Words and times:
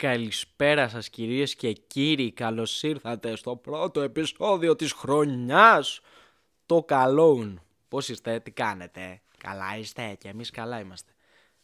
Καλησπέρα 0.00 0.88
σας 0.88 1.10
κυρίες 1.10 1.54
και 1.54 1.72
κύριοι, 1.72 2.32
καλώς 2.32 2.82
ήρθατε 2.82 3.36
στο 3.36 3.56
πρώτο 3.56 4.00
επεισόδιο 4.00 4.76
της 4.76 4.92
χρονιάς. 4.92 6.00
Το 6.66 6.82
καλόν. 6.82 7.62
Πώς 7.88 8.08
είστε, 8.08 8.40
τι 8.40 8.50
κάνετε, 8.50 9.22
καλά 9.38 9.76
είστε; 9.76 10.14
Και 10.14 10.28
εμείς 10.28 10.50
καλά 10.50 10.80
είμαστε. 10.80 11.12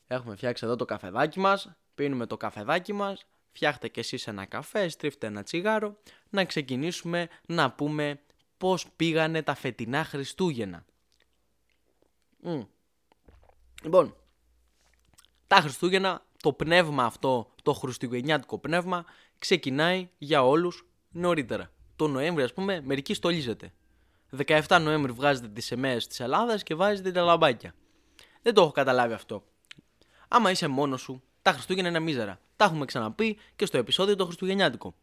Έχουμε 0.06 0.36
φτιάξει 0.36 0.64
εδώ 0.64 0.76
το 0.76 0.84
καφεδάκι 0.84 1.38
μας, 1.38 1.70
πίνουμε 1.94 2.26
το 2.26 2.36
καφεδάκι 2.36 2.92
μας. 2.92 3.26
Φτιάχτε 3.52 3.88
κι 3.88 4.00
εσείς 4.00 4.26
ένα 4.26 4.44
καφέ, 4.44 4.88
στρίφτε 4.88 5.26
ένα 5.26 5.42
τσιγάρο. 5.42 5.96
Να 6.30 6.44
ξεκινήσουμε 6.44 7.28
να 7.46 7.72
πούμε 7.72 8.20
πώς 8.56 8.86
πήγανε 8.96 9.42
τα 9.42 9.54
φετινά 9.54 10.04
Χριστούγεννα. 10.04 10.84
Λοιπόν, 13.82 14.16
τα 15.46 15.56
Χριστούγεννα, 15.56 16.24
το 16.42 16.52
πνεύμα 16.52 17.04
αυτό, 17.04 17.50
το 17.66 17.72
χριστουγεννιάτικο 17.72 18.58
πνεύμα, 18.58 19.04
ξεκινάει 19.38 20.08
για 20.18 20.46
όλους 20.46 20.86
νωρίτερα. 21.10 21.70
Το 21.96 22.08
Νοέμβρη, 22.08 22.42
ας 22.42 22.52
πούμε, 22.52 22.80
μερικοί 22.80 23.14
στολίζεται. 23.14 23.72
17 24.46 24.78
Νοέμβρη 24.80 25.12
βγάζετε 25.12 25.48
τις 25.48 25.64
σημαίες 25.64 26.06
της 26.06 26.20
Ελλάδας 26.20 26.62
και 26.62 26.74
βάζετε 26.74 27.12
τα 27.12 27.22
λαμπάκια. 27.22 27.74
Δεν 28.42 28.54
το 28.54 28.62
έχω 28.62 28.70
καταλάβει 28.70 29.12
αυτό. 29.12 29.44
Άμα 30.28 30.50
είσαι 30.50 30.66
μόνος 30.66 31.00
σου, 31.00 31.22
τα 31.42 31.52
Χριστούγεννα 31.52 31.88
είναι 31.88 31.98
μίζερα. 31.98 32.40
Τα 32.56 32.64
έχουμε 32.64 32.84
ξαναπεί 32.84 33.38
και 33.56 33.66
στο 33.66 33.78
επεισόδιο 33.78 34.16
το 34.16 34.24
Χριστουγεννιάτικο. 34.24 34.94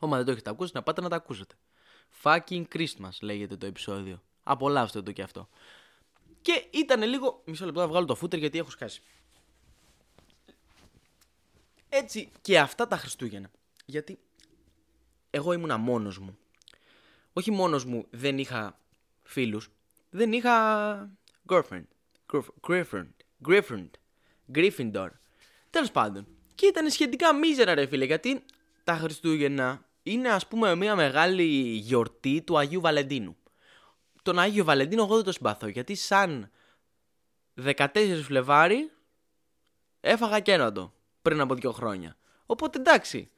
Όμα 0.00 0.16
δεν 0.16 0.24
το 0.24 0.30
έχετε 0.30 0.50
ακούσει, 0.50 0.72
να 0.74 0.82
πάτε 0.82 1.00
να 1.00 1.08
τα 1.08 1.16
ακούσετε. 1.16 1.54
Fucking 2.22 2.64
Christmas 2.74 3.10
λέγεται 3.20 3.56
το 3.56 3.66
επεισόδιο. 3.66 4.22
Απολαύστε 4.42 5.02
το 5.02 5.12
και 5.12 5.22
αυτό. 5.22 5.48
Και 6.42 6.66
ήταν 6.70 7.02
λίγο. 7.02 7.42
Μισό 7.44 7.64
λεπτό 7.64 7.80
να 7.80 7.88
βγάλω 7.88 8.06
το 8.06 8.14
φούτερ 8.14 8.38
γιατί 8.38 8.58
έχω 8.58 8.70
σκάσει. 8.70 9.02
Έτσι 11.88 12.30
και 12.40 12.58
αυτά 12.58 12.88
τα 12.88 12.96
Χριστούγεννα. 12.96 13.50
Γιατί 13.84 14.18
εγώ 15.30 15.52
ήμουνα 15.52 15.76
μόνος 15.76 16.18
μου. 16.18 16.38
Όχι 17.32 17.50
μόνος 17.50 17.84
μου 17.84 18.06
δεν 18.10 18.38
είχα 18.38 18.78
φίλους. 19.22 19.70
Δεν 20.10 20.32
είχα 20.32 21.10
girlfriend. 21.48 21.84
Griffin. 22.68 23.06
Griffin. 23.48 23.90
Gryffindor. 24.54 25.08
Τέλος 25.70 25.90
πάντων. 25.92 26.26
Και 26.54 26.66
ήταν 26.66 26.90
σχετικά 26.90 27.34
μίζερα 27.34 27.74
ρε 27.74 27.86
φίλε 27.86 28.04
γιατί 28.04 28.44
τα 28.84 28.96
Χριστούγεννα 28.96 29.84
είναι 30.02 30.28
ας 30.28 30.46
πούμε 30.46 30.74
μια 30.74 30.96
μεγάλη 30.96 31.44
γιορτή 31.76 32.42
του 32.42 32.58
Αγίου 32.58 32.80
Βαλεντίνου. 32.80 33.36
Τον 34.22 34.38
Άγιο 34.38 34.64
Βαλεντίνο 34.64 35.02
εγώ 35.02 35.14
δεν 35.14 35.24
το 35.24 35.32
συμπαθώ 35.32 35.66
γιατί 35.68 35.94
σαν 35.94 36.50
14 37.64 38.20
Φλεβάρι 38.24 38.90
έφαγα 40.00 40.40
κέρατο 40.40 40.92
πριν 41.28 41.40
από 41.40 41.54
δύο 41.54 41.72
χρόνια. 41.72 42.16
Οπότε 42.46 42.78
εντάξει, 42.78 43.30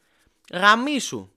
γαμίσου, 0.52 1.28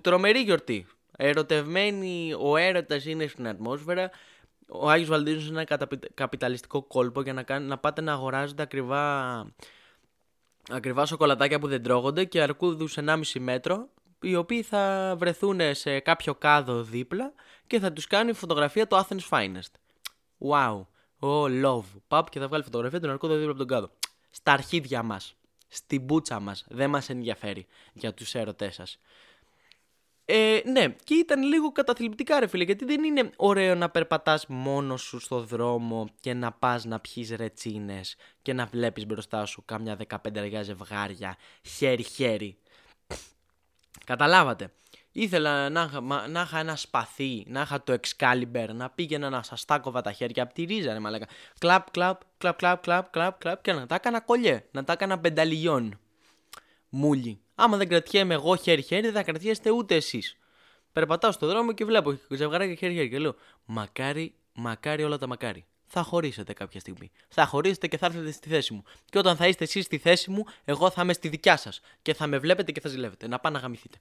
τρομερή 0.00 0.40
γιορτή. 0.40 0.86
Ερωτευμένη, 1.16 2.34
ο 2.40 2.56
έρωτας 2.56 3.04
είναι 3.04 3.26
στην 3.26 3.48
ατμόσφαιρα. 3.48 4.10
Ο 4.68 4.90
Άγιος 4.90 5.08
Βαλεντίνος 5.08 5.46
είναι 5.46 5.64
ένα 5.68 5.88
καπιταλιστικό 6.14 6.82
κόλπο 6.82 7.22
για 7.22 7.32
να, 7.32 7.42
κάνει, 7.42 7.66
να 7.66 7.78
πάτε 7.78 8.00
να 8.00 8.12
αγοράζετε 8.12 8.62
ακριβά, 8.62 9.46
ακριβά 10.70 11.06
σοκολατάκια 11.06 11.58
που 11.58 11.68
δεν 11.68 11.82
τρώγονται 11.82 12.24
και 12.24 12.42
αρκούδους 12.42 12.96
1,5 13.00 13.20
μέτρο 13.38 13.88
οι 14.20 14.36
οποίοι 14.36 14.62
θα 14.62 15.14
βρεθούν 15.18 15.60
σε 15.70 16.00
κάποιο 16.00 16.34
κάδο 16.34 16.82
δίπλα 16.82 17.32
και 17.66 17.78
θα 17.78 17.92
τους 17.92 18.06
κάνει 18.06 18.32
φωτογραφία 18.32 18.86
το 18.86 19.06
Athens 19.08 19.28
Finest. 19.30 19.72
Wow. 20.50 20.86
Oh, 21.20 21.64
love. 21.64 21.84
Πάω 22.08 22.24
και 22.30 22.38
θα 22.38 22.48
βγάλει 22.48 22.62
φωτογραφία 22.62 23.00
του 23.00 23.10
αρκούδο 23.10 23.34
δίπλα 23.34 23.50
από 23.50 23.58
τον 23.58 23.68
κάδο. 23.68 23.90
Στα 24.30 24.52
αρχίδια 24.52 25.02
μας 25.02 25.37
στην 25.68 26.02
μπούτσα 26.02 26.40
μας. 26.40 26.64
Δεν 26.68 26.90
μας 26.90 27.08
ενδιαφέρει 27.08 27.66
για 27.92 28.14
τους 28.14 28.34
έρωτές 28.34 28.74
σας. 28.74 28.98
Ε, 30.30 30.60
ναι, 30.64 30.88
και 31.04 31.14
ήταν 31.14 31.42
λίγο 31.42 31.72
καταθλιπτικά 31.72 32.40
ρε 32.40 32.46
φίλε, 32.46 32.64
γιατί 32.64 32.84
δεν 32.84 33.04
είναι 33.04 33.30
ωραίο 33.36 33.74
να 33.74 33.90
περπατάς 33.90 34.46
μόνος 34.46 35.02
σου 35.02 35.18
στο 35.18 35.40
δρόμο 35.40 36.08
και 36.20 36.34
να 36.34 36.52
πας 36.52 36.84
να 36.84 37.00
πιείς 37.00 37.30
ρετσίνες 37.30 38.16
και 38.42 38.52
να 38.52 38.66
βλέπεις 38.66 39.06
μπροστά 39.06 39.44
σου 39.44 39.64
κάμια 39.64 39.96
15 39.96 40.60
ζευγάρια 40.62 41.36
χέρι-χέρι. 41.62 42.58
Καταλάβατε. 44.04 44.72
Ήθελα 45.12 45.68
να, 45.68 46.00
να 46.28 46.40
είχα 46.40 46.58
ένα 46.58 46.76
σπαθί, 46.76 47.44
να 47.46 47.60
είχα 47.60 47.82
το 47.82 47.98
Excalibur, 48.00 48.68
να 48.72 48.90
πήγαινα 48.90 49.30
να 49.30 49.42
σας 49.42 49.64
τάκοβα 49.64 50.00
τα 50.00 50.12
χέρια 50.12 50.42
από 50.42 50.54
τη 50.54 50.64
ρίζα, 50.64 50.92
ρε 50.92 50.98
μαλάκα. 50.98 51.26
Κλαπ, 51.58 51.90
κλαπ, 51.90 52.20
κλαπ, 52.38 52.58
κλαπ, 52.58 52.80
κλαπ, 52.80 53.10
κλαπ, 53.10 53.38
κλαπ 53.38 53.62
και 53.62 53.72
να 53.72 53.86
τα 53.86 53.94
έκανα 53.94 54.20
κολλιέ, 54.20 54.64
να 54.70 54.84
τα 54.84 54.92
έκανα 54.92 55.18
πενταλιών. 55.18 55.98
Μούλι. 56.88 57.40
Άμα 57.54 57.76
δεν 57.76 57.88
κρατιέμαι 57.88 58.34
εγώ 58.34 58.56
χέρι-χέρι, 58.56 59.02
δεν 59.02 59.12
θα 59.12 59.22
κρατιέστε 59.22 59.70
ούτε 59.70 59.94
εσείς. 59.94 60.36
Περπατάω 60.92 61.32
στον 61.32 61.48
δρόμο 61.48 61.72
και 61.72 61.84
βλέπω 61.84 62.18
ζευγαράκια 62.28 62.74
χέρι-χέρι 62.74 63.08
και 63.08 63.18
λέω 63.18 63.34
Μακάρι, 63.64 64.34
μακάρι 64.52 65.02
όλα 65.02 65.18
τα 65.18 65.26
μακάρι. 65.26 65.66
Θα 65.86 66.02
χωρίσετε 66.02 66.52
κάποια 66.52 66.80
στιγμή. 66.80 67.10
Θα 67.28 67.46
χωρίσετε 67.46 67.86
και 67.86 67.98
θα 67.98 68.06
έρθετε 68.06 68.30
στη 68.30 68.48
θέση 68.48 68.72
μου. 68.72 68.82
Και 69.04 69.18
όταν 69.18 69.36
θα 69.36 69.46
είστε 69.46 69.64
εσείς 69.64 69.84
στη 69.84 69.98
θέση 69.98 70.30
μου, 70.30 70.44
εγώ 70.64 70.90
θα 70.90 71.02
είμαι 71.02 71.12
στη 71.12 71.28
δικιά 71.28 71.56
σας. 71.56 71.80
Και 72.02 72.14
θα 72.14 72.26
με 72.26 72.38
βλέπετε 72.38 72.72
και 72.72 72.80
θα 72.80 72.88
ζηλεύετε. 72.88 73.28
Να 73.28 73.38
πάνε 73.38 73.56
να 73.56 73.62
γαμηθείτε 73.62 73.98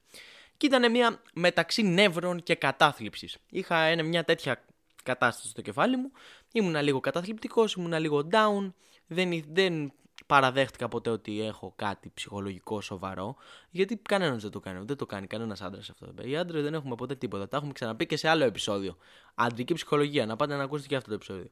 και 0.57 0.66
ήταν 0.66 0.91
μια 0.91 1.22
μεταξύ 1.34 1.84
νεύρων 1.84 2.44
και 2.44 2.56
κατάθλιψης. 2.56 3.38
Είχα 3.50 3.78
ένα, 3.78 4.03
μια 4.03 4.23
τέτοια 4.23 4.66
κατάσταση 5.03 5.50
στο 5.50 5.62
κεφάλι 5.62 5.97
μου, 5.97 6.12
ήμουνα 6.51 6.81
λίγο 6.81 7.00
καταθλιπτικός, 7.00 7.73
ήμουνα 7.73 8.00
λίγο 8.00 8.28
down, 8.31 8.73
δεν, 9.07 9.44
δεν 9.51 9.94
παραδέχτηκα 10.25 10.88
ποτέ 10.88 11.09
ότι 11.09 11.41
έχω 11.41 11.73
κάτι 11.75 12.12
ψυχολογικό 12.13 12.81
σοβαρό, 12.81 13.35
γιατί 13.69 13.95
κανένας 13.95 14.41
δεν 14.41 14.51
το 14.51 14.59
κάνει, 14.59 14.85
δεν 14.85 14.97
το 14.97 15.06
κάνει 15.06 15.28
κανένας 15.28 15.62
άντρας 15.62 15.90
αυτό. 15.90 16.13
Οι 16.23 16.38
άντρες 16.38 16.63
δεν 16.63 16.74
έχουμε 16.74 16.95
ποτέ 16.95 17.16
τίποτα. 17.16 17.47
Τα 17.47 17.57
έχουμε 17.57 17.74
ξαναπεί 17.74 18.06
και 18.06 18.18
σε 18.18 18.28
άλλο 18.28 18.44
επεισόδιο. 18.44 18.97
Αντρική 19.35 19.74
ψυχολογία, 19.74 20.25
να 20.25 20.35
πάτε 20.35 20.56
να 20.56 20.63
ακούσετε 20.63 20.88
και 20.88 20.95
αυτό 20.95 21.09
το 21.09 21.16
επεισόδιο. 21.16 21.50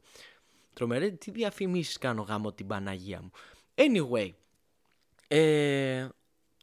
Τρομερέ, 0.74 1.10
τι 1.10 1.32
διαφημίσεις 1.32 1.98
κάνω 1.98 2.22
γάμο 2.22 2.54
την 2.54 2.68
Παναγία 2.68 3.22
μου. 3.22 3.32
Anyway, 3.76 4.32
ε, 5.28 6.08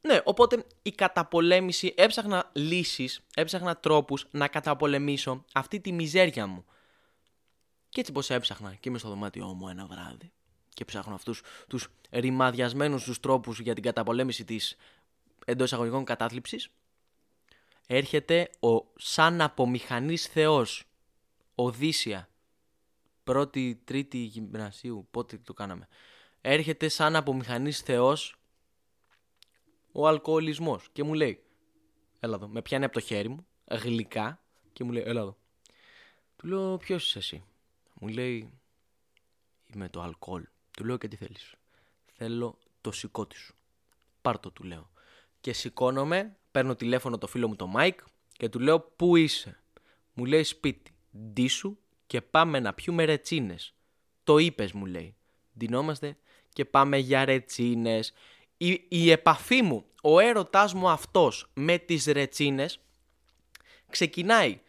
ναι, 0.02 0.20
οπότε 0.24 0.64
η 0.82 0.90
καταπολέμηση, 0.90 1.94
έψαχνα 1.96 2.50
λύσεις, 2.52 3.20
έψαχνα 3.34 3.76
τρόπους 3.76 4.26
να 4.30 4.48
καταπολεμήσω 4.48 5.44
αυτή 5.52 5.80
τη 5.80 5.92
μιζέρια 5.92 6.46
μου. 6.46 6.64
Και 7.88 8.00
έτσι 8.00 8.12
πως 8.12 8.30
έψαχνα 8.30 8.74
και 8.74 8.88
είμαι 8.88 8.98
στο 8.98 9.08
δωμάτιό 9.08 9.46
μου 9.46 9.68
ένα 9.68 9.86
βράδυ 9.86 10.32
και 10.74 10.84
ψάχνω 10.84 11.14
αυτούς 11.14 11.42
τους 11.68 11.88
ρημαδιασμένους 12.10 13.04
τους 13.04 13.20
τρόπους 13.20 13.60
για 13.60 13.74
την 13.74 13.82
καταπολέμηση 13.82 14.44
της 14.44 14.76
εντός 15.44 15.66
εισαγωγικών 15.66 16.04
κατάθλιψης, 16.04 16.68
έρχεται 17.86 18.50
ο 18.60 18.84
σαν 18.96 19.40
απομηχανής 19.40 20.26
θεός, 20.26 20.86
Οδύσσια, 21.54 22.28
πρώτη, 23.24 23.80
τρίτη 23.84 24.18
γυμνασίου, 24.18 25.06
πότε 25.10 25.38
το 25.38 25.52
κάναμε. 25.52 25.88
Έρχεται 26.40 26.88
σαν 26.88 27.16
από 27.16 27.34
μηχανής 27.34 27.80
θεός 27.80 28.41
ο 29.92 30.08
αλκοολισμός 30.08 30.88
και 30.92 31.02
μου 31.02 31.14
λέει 31.14 31.42
έλα 32.20 32.34
εδώ, 32.34 32.48
με 32.48 32.62
πιάνει 32.62 32.84
από 32.84 32.94
το 32.94 33.00
χέρι 33.00 33.28
μου 33.28 33.46
γλυκά 33.70 34.42
και 34.72 34.84
μου 34.84 34.92
λέει 34.92 35.02
έλα 35.06 35.20
εδώ. 35.20 35.36
Του 36.36 36.46
λέω 36.46 36.76
ποιος 36.76 37.06
είσαι 37.06 37.18
εσύ; 37.18 37.44
Μου 37.94 38.08
λέει 38.08 38.50
είμαι 39.74 39.88
το 39.88 40.00
αλκοόλ. 40.00 40.44
Του 40.76 40.84
λέω 40.84 40.96
και 40.96 41.08
τι 41.08 41.16
θέλεις; 41.16 41.54
Θέλω 42.12 42.58
το 42.80 42.92
συκώτι 42.92 43.36
σου. 43.36 43.54
Πάρ 44.22 44.38
το 44.38 44.50
του 44.50 44.64
λέω. 44.64 44.90
Και 45.40 45.52
σηκώνομαι, 45.52 46.36
παίρνω 46.50 46.74
τηλέφωνο 46.74 47.18
το 47.18 47.26
φίλο 47.26 47.48
μου 47.48 47.56
το 47.56 47.66
Μάικ 47.66 48.00
και 48.32 48.48
του 48.48 48.60
λέω 48.60 48.80
πού 48.80 49.16
είσαι; 49.16 49.62
Μου 50.14 50.24
λέει 50.24 50.42
σπίτι. 50.42 50.94
Ντύσου 51.16 51.76
και 52.06 52.20
πάμε 52.20 52.60
να 52.60 52.74
πιούμε 52.74 53.04
ρετσίνες. 53.04 53.74
Το 54.24 54.38
είπες 54.38 54.72
μου 54.72 54.86
λέει. 54.86 55.16
Ντυνόμαστε 55.58 56.16
και 56.48 56.64
πάμε 56.64 56.96
για 56.96 57.24
ρετσίνες 57.24 58.12
η, 58.66 58.84
η 58.88 59.10
επαφή 59.10 59.62
μου, 59.62 59.84
ο 60.02 60.18
έρωτάς 60.18 60.74
μου 60.74 60.88
αυτός 60.88 61.50
με 61.54 61.78
τις 61.78 62.04
ρετσίνες 62.04 62.80
ξεκινάει 63.90 64.60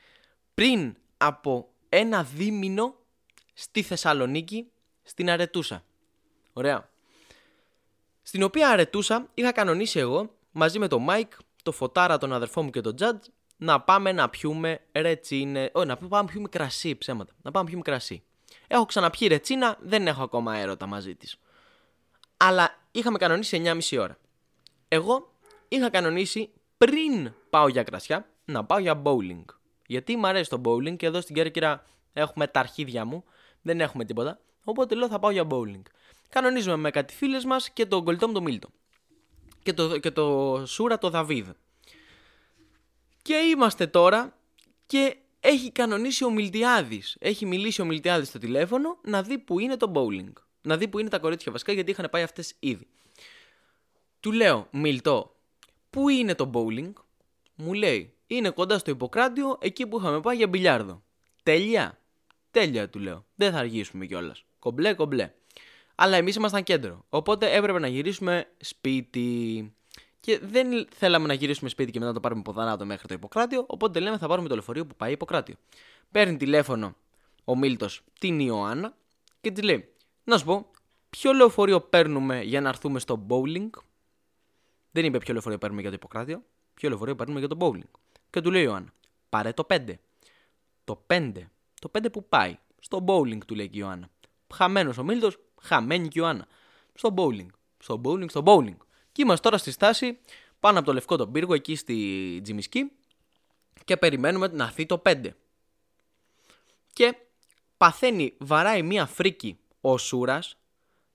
πριν 0.54 0.96
από 1.18 1.70
ένα 1.90 2.24
δίμηνο 2.24 2.96
στη 3.54 3.82
Θεσσαλονίκη, 3.82 4.72
στην 5.04 5.30
Αρετούσα. 5.30 5.84
Ωραία. 6.54 6.90
Στην 8.22 8.44
οποία 8.44 8.70
Αρετούσα 8.70 9.30
είχα 9.34 9.52
κανονίσει 9.52 10.00
εγώ 10.00 10.36
μαζί 10.52 10.80
με 10.80 10.88
τον 10.88 11.02
Μάικ, 11.04 11.32
το 11.64 11.72
Φωτάρα, 11.72 12.18
τον 12.18 12.34
αδερφό 12.34 12.62
μου 12.62 12.70
και 12.70 12.82
τον 12.82 12.96
Τζατζ 12.96 13.28
να 13.58 13.82
πάμε 13.82 14.12
να 14.12 14.30
πιούμε 14.30 14.80
ρετσίνε. 14.92 15.70
Όχι, 15.74 15.88
να 15.88 15.98
πάμε 15.98 16.22
να 16.22 16.26
πιούμε 16.26 16.48
κρασί, 16.48 16.96
ψέματα. 16.96 17.34
Να 17.42 17.52
πάμε 17.52 17.64
να 17.64 17.70
πιούμε 17.70 17.84
κρασί. 17.84 18.24
Έχω 18.68 18.86
ξαναπιεί 18.86 19.28
ρετσίνα, 19.28 19.78
δεν 19.82 20.08
έχω 20.08 20.24
ακόμα 20.24 20.58
έρωτα 20.58 20.86
μαζί 20.86 21.16
της. 21.16 21.38
Αλλά 22.38 22.76
είχαμε 22.92 23.18
κανονίσει 23.18 23.62
9,5 23.66 23.98
ώρα. 24.00 24.18
Εγώ 24.88 25.32
είχα 25.68 25.90
κανονίσει 25.90 26.50
πριν 26.78 27.34
πάω 27.50 27.68
για 27.68 27.84
κρασιά 27.84 28.30
να 28.46 28.66
πάω 28.66 28.78
για 28.78 29.02
bowling. 29.04 29.46
Γιατί 29.88 30.16
μου 30.16 30.28
αρέσει 30.28 30.50
το 30.50 30.62
bowling 30.66 30.98
και 30.98 31.06
εδώ 31.06 31.22
στην 31.22 31.36
Κέρκυρα 31.36 31.86
έχουμε 32.14 32.48
τα 32.48 32.60
αρχίδια 32.60 33.06
μου, 33.06 33.24
δεν 33.62 33.82
έχουμε 33.82 34.06
τίποτα. 34.06 34.40
Οπότε 34.64 34.96
λέω 34.96 35.08
θα 35.08 35.20
πάω 35.20 35.32
για 35.32 35.48
bowling. 35.50 35.82
Κανονίζουμε 36.30 36.76
με 36.76 36.92
κάτι 36.92 37.14
φίλες 37.14 37.46
μας 37.46 37.70
και 37.70 37.86
τον 37.86 38.04
κολλητό 38.04 38.28
μου 38.28 38.34
τον 38.34 38.44
Μίλτο. 38.44 38.70
και 39.64 39.74
το, 39.74 39.98
και 39.98 40.12
το 40.12 40.64
Σούρα 40.66 40.98
το 40.98 41.10
Δαβίδ. 41.10 41.50
Και 43.22 43.36
είμαστε 43.36 43.88
τώρα 43.88 44.38
και 44.86 45.18
έχει 45.40 45.72
κανονίσει 45.72 46.24
ο 46.24 46.30
Μιλτιάδης. 46.30 47.16
Έχει 47.20 47.46
μιλήσει 47.46 47.82
ο 47.82 47.86
Μιλτιάδης 47.86 48.28
στο 48.28 48.40
τηλέφωνο 48.40 48.98
να 49.02 49.22
δει 49.24 49.38
που 49.38 49.60
είναι 49.60 49.78
το 49.78 49.92
bowling. 49.96 50.34
Να 50.64 50.78
δει 50.78 50.88
που 50.88 51.00
είναι 51.00 51.10
τα 51.10 51.20
κορίτσια 51.20 51.52
βασικά 51.52 51.72
γιατί 51.72 51.92
είχαν 51.92 52.08
πάει 52.12 52.24
αυτές 52.24 52.54
ήδη. 52.60 52.88
Του 54.20 54.32
λέω, 54.32 54.68
Μιλτό, 54.72 55.36
πού 55.90 56.10
είναι 56.10 56.36
το 56.36 56.52
bowling; 56.54 56.94
Μου 57.56 57.74
λέει, 57.74 58.14
είναι 58.28 58.50
κοντά 58.50 58.78
στο 58.78 58.92
Ιπποκράτιο, 58.92 59.58
εκεί 59.62 59.88
που 59.88 59.98
είχαμε 59.98 60.22
πάει 60.22 60.36
για 60.36 60.48
μπιλιάρδο. 60.48 61.04
Τέλεια. 61.44 61.98
Τέλεια, 62.52 62.90
του 62.90 63.00
λέω. 63.00 63.26
Δεν 63.36 63.52
θα 63.52 63.58
αργήσουμε 63.58 64.06
κιόλας. 64.06 64.46
Κομπλέ, 64.60 64.94
κομπλέ. 64.94 65.32
Αλλά 65.96 66.18
εμείς 66.18 66.36
ήμασταν 66.36 66.64
κέντρο. 66.64 67.06
Οπότε 67.10 67.56
έπρεπε 67.56 67.80
να 67.80 67.88
γυρίσουμε 67.88 68.48
σπίτι. 68.58 69.74
Και 70.20 70.40
δεν 70.40 70.88
θέλαμε 70.96 71.28
να 71.28 71.34
γυρίσουμε 71.34 71.70
σπίτι 71.70 71.92
και 71.92 71.98
μετά 71.98 72.10
να 72.10 72.16
το 72.16 72.22
πάρουμε 72.22 72.42
ποδανάτο 72.42 72.86
μέχρι 72.86 73.08
το 73.08 73.14
Ιπποκράτιο. 73.14 73.66
Οπότε 73.68 74.00
λέμε 74.00 74.18
θα 74.18 74.28
πάρουμε 74.28 74.48
το 74.48 74.54
λεωφορείο 74.54 74.86
που 74.86 74.96
πάει 74.96 75.12
Ιπποκράτιο. 75.12 75.56
Παίρνει 76.12 76.38
τηλέφωνο 76.38 76.96
ο 77.44 77.58
Μίλτος 77.58 78.02
την 78.20 78.40
Ιωάννα 78.40 78.96
και 79.42 79.52
της 79.52 79.64
λέει: 79.64 79.93
Να 80.24 80.38
σου 80.38 80.46
πω, 80.46 80.72
ποιο 81.10 81.34
λεωφορείο 81.34 81.82
παίρνουμε 81.82 82.42
για 82.42 82.62
να 82.62 82.70
έρθουμε 82.70 83.00
στο 83.00 83.26
bowling; 83.30 83.70
Δεν 84.92 85.06
είπε 85.06 85.18
ποιο 85.18 85.34
λεωφορείο 85.34 85.58
παίρνουμε 85.58 85.82
για 85.82 85.90
το 85.90 85.96
Ιπποκράτιο. 85.96 86.44
Ποιο 86.74 86.90
λεωφορείο 86.90 87.16
παίρνουμε 87.16 87.40
για 87.40 87.48
το 87.48 87.58
bowling. 87.60 87.90
Και 88.30 88.42
του 88.42 88.52
λέει 88.52 88.62
η 88.62 88.66
Ιωάννα: 88.68 88.94
Πάρε 89.30 89.54
το 89.54 89.66
5. 89.70 89.94
Το 90.84 91.06
5. 91.08 91.32
Το 91.82 91.92
5 91.92 92.12
που 92.12 92.28
πάει. 92.28 92.58
Στο 92.80 93.04
bowling 93.08 93.46
του 93.46 93.56
λέει 93.56 93.66
η 93.66 93.72
Ιωάννα. 93.74 94.10
Χαμένος 94.54 94.98
ο 94.98 95.04
Μίλτος, 95.04 95.40
χαμένη 95.62 96.08
και 96.08 96.20
η 96.20 96.22
Ιωάννα. 96.24 96.48
Στο 96.94 97.14
bowling. 97.18 97.48
Στο 97.78 98.02
bowling, 98.04 98.30
στο 98.30 98.44
bowling. 98.46 98.78
Και 99.12 99.22
είμαστε 99.22 99.42
τώρα 99.42 99.58
στη 99.58 99.72
στάση 99.72 100.20
πάνω 100.60 100.78
από 100.78 100.88
το 100.88 100.94
λευκό 100.94 101.16
τον 101.16 101.32
πύργο 101.32 101.54
εκεί 101.54 101.76
στη 101.76 102.40
Τζιμισκή 102.44 102.92
και 103.86 103.98
περιμένουμε 103.98 104.48
να 104.48 104.64
έρθει 104.64 104.86
το 104.86 105.02
5. 105.06 105.30
Και 106.94 107.16
παθαίνει, 107.78 108.34
βαράει 108.40 108.82
μία 108.82 109.06
φρίκη 109.06 109.58
ο 109.86 109.98
Σούρας 109.98 110.58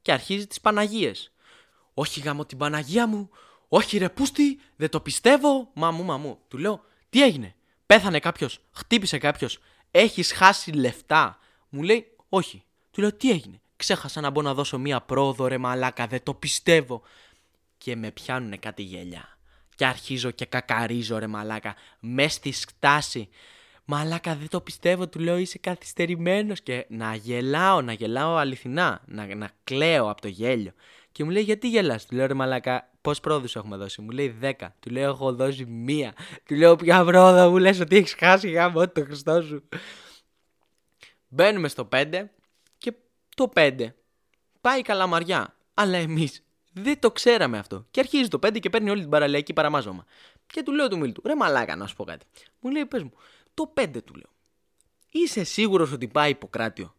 και 0.03 0.13
αρχίζει 0.13 0.47
τις 0.47 0.61
Παναγίες. 0.61 1.33
Όχι 1.95 2.21
γάμο 2.21 2.45
την 2.45 2.59
Παναγία 2.59 3.07
μου, 3.07 3.31
όχι 3.69 3.99
ρε 3.99 4.09
πούστη, 4.09 4.61
δεν 4.77 4.91
το 4.91 5.01
πιστεύω, 5.01 5.71
μαμού 5.75 6.05
μαμού. 6.05 6.39
Του 6.49 6.59
λέω, 6.59 6.85
τι 7.11 7.23
έγινε, 7.23 7.55
πέθανε 7.87 8.19
κάποιος, 8.19 8.61
χτύπησε 8.71 9.19
κάποιος, 9.19 9.59
έχεις 9.91 10.33
χάσει 10.33 10.71
λεφτά; 10.71 11.39
Μου 11.69 11.83
λέει, 11.83 12.17
όχι. 12.29 12.63
Του 12.91 13.01
λέω, 13.01 13.13
τι 13.13 13.31
έγινε, 13.31 13.61
ξέχασα 13.77 14.21
να 14.21 14.31
μπω 14.31 14.43
να 14.43 14.55
δώσω 14.55 14.79
μία 14.79 15.01
πρόοδο 15.01 15.47
ρε 15.47 15.59
μαλάκα, 15.59 16.07
δεν 16.07 16.23
το 16.23 16.35
πιστεύω 16.35 17.03
και 17.79 17.97
με 17.97 18.11
πιάνουνε 18.11 18.57
κάτι 18.57 18.83
γέλια. 18.83 19.39
Και 19.75 19.87
αρχίζω 19.87 20.31
και 20.31 20.45
κακαρίζω 20.45 21.19
ρε 21.19 21.27
μαλάκα, 21.27 21.75
μες 22.01 22.33
στη 22.33 22.53
στάση. 22.53 23.29
Μαλάκα 23.91 24.37
δεν 24.37 24.49
το 24.49 24.61
πιστεύω, 24.61 25.09
του 25.09 25.19
λέω 25.19 25.37
είσαι 25.37 25.59
καθυστερημένος 25.59 26.61
και 26.61 26.87
να 26.89 27.15
γελάω, 27.15 27.83
να 27.83 27.93
γελάω 27.93 28.37
αληθινά, 28.37 29.03
να, 29.07 29.35
να 29.35 29.51
κλαίω 29.65 30.11
από 30.11 30.21
το 30.21 30.29
γέλιο. 30.29 30.73
Και 31.13 31.25
μου 31.25 31.31
λέει 31.31 31.43
γιατί 31.43 31.69
γελάς, 31.69 32.07
του 32.07 32.15
λέω 32.15 32.27
ρε 32.27 32.35
μαλάκα 32.35 32.91
πώ 33.01 33.13
πρόοδους 33.23 33.57
έχουμε 33.57 33.77
δώσει, 33.77 34.01
μου 34.01 34.11
λέει 34.11 34.39
10, 34.43 34.53
του 34.81 34.91
λέω 34.91 35.11
έχω 35.11 35.33
δώσει 35.33 35.65
μία, 35.65 36.15
του 36.47 36.55
λέω 36.55 36.77
ποια 36.77 37.05
πρόοδο 37.05 37.51
μου 37.51 37.59
λες 37.59 37.81
ότι 37.81 37.97
έχεις 37.97 38.15
χάσει 38.19 38.51
γάμο 38.51 38.89
το 38.89 39.05
Χριστό 39.05 39.43
σου. 39.43 39.69
Μπαίνουμε 41.29 41.69
στο 41.69 41.89
5 41.93 42.25
και 42.79 42.93
το 43.37 43.53
5 43.55 43.87
πάει 44.61 44.83
καλαμαριά, 44.83 45.57
αλλά 45.75 45.97
εμείς 45.97 46.43
δεν 46.73 46.99
το 46.99 47.11
ξέραμε 47.11 47.59
αυτό. 47.59 47.87
Και 47.91 48.01
αρχίζει 48.01 48.29
το 48.29 48.39
5 48.47 48.59
και 48.61 48.71
παίρνει 48.71 48.91
όλη 48.91 49.01
την 49.01 49.11
παραλιακή 49.11 49.53
παραμάζωμα. 49.53 50.05
Και 50.47 50.63
του 50.63 50.73
λέω 50.73 50.89
του 50.89 50.99
Μίλτου, 50.99 51.23
ρε 51.27 51.37
μαλάκα 51.37 51.77
να 51.77 51.87
σου 51.87 51.97
πω 51.97 52.05
κάτι. 52.05 52.27
Μου 52.61 52.71
λέει, 52.71 52.85
πες 52.87 53.03
μου, 53.03 53.13
το 53.59 53.73
5 53.77 54.03
του 54.05 54.15
λέω. 54.15 54.31
Είσαι 55.11 55.45
σίγουρος 55.45 55.93
ότι 55.93 56.09
πάει 56.09 56.31
υποκράτιο. 56.31 56.95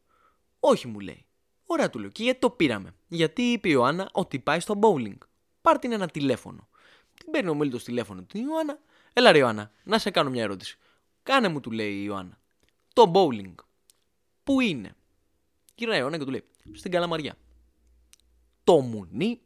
Όχι, 0.59 0.87
μου 0.87 0.99
λέει. 0.99 1.25
Ωραία, 1.65 1.89
του 1.89 1.99
λέω. 1.99 2.09
Και 2.09 2.23
γιατί 2.23 2.39
το 2.39 2.49
πήραμε; 2.49 2.95
Γιατί 3.07 3.41
είπε 3.41 3.67
η 3.67 3.71
Ιωάννα 3.73 4.09
ότι 4.11 4.39
πάει 4.39 4.59
στο 4.59 4.79
bowling. 4.81 5.17
Πάρ 5.61 5.79
την 5.79 5.91
ένα 5.91 6.07
τηλέφωνο. 6.07 6.69
Την 7.13 7.31
παίρνει 7.31 7.49
ο 7.49 7.55
Μίλτος 7.55 7.83
τηλέφωνο 7.83 8.23
την 8.23 8.47
Ιωάννα. 8.47 8.79
Έλα, 9.13 9.31
ρε 9.31 9.37
Ιωάννα, 9.37 9.71
να 9.83 9.97
σε 9.97 10.11
κάνω 10.11 10.29
μια 10.29 10.43
ερώτηση. 10.43 10.77
Κάνε 11.23 11.47
μου, 11.47 11.59
του 11.59 11.71
λέει 11.71 11.93
η 11.93 12.03
Ιωάννα. 12.05 12.39
Το 12.93 13.11
bowling. 13.13 13.55
Πού 14.43 14.59
είναι. 14.59 14.95
Κύριε 15.75 15.97
Ιωάννα 15.97 16.17
και 16.17 16.23
του 16.23 16.31
λέει. 16.31 16.43
Στην 16.73 16.91
καλαμαριά. 16.91 17.37
Το 18.63 18.79
μουνί 18.79 19.41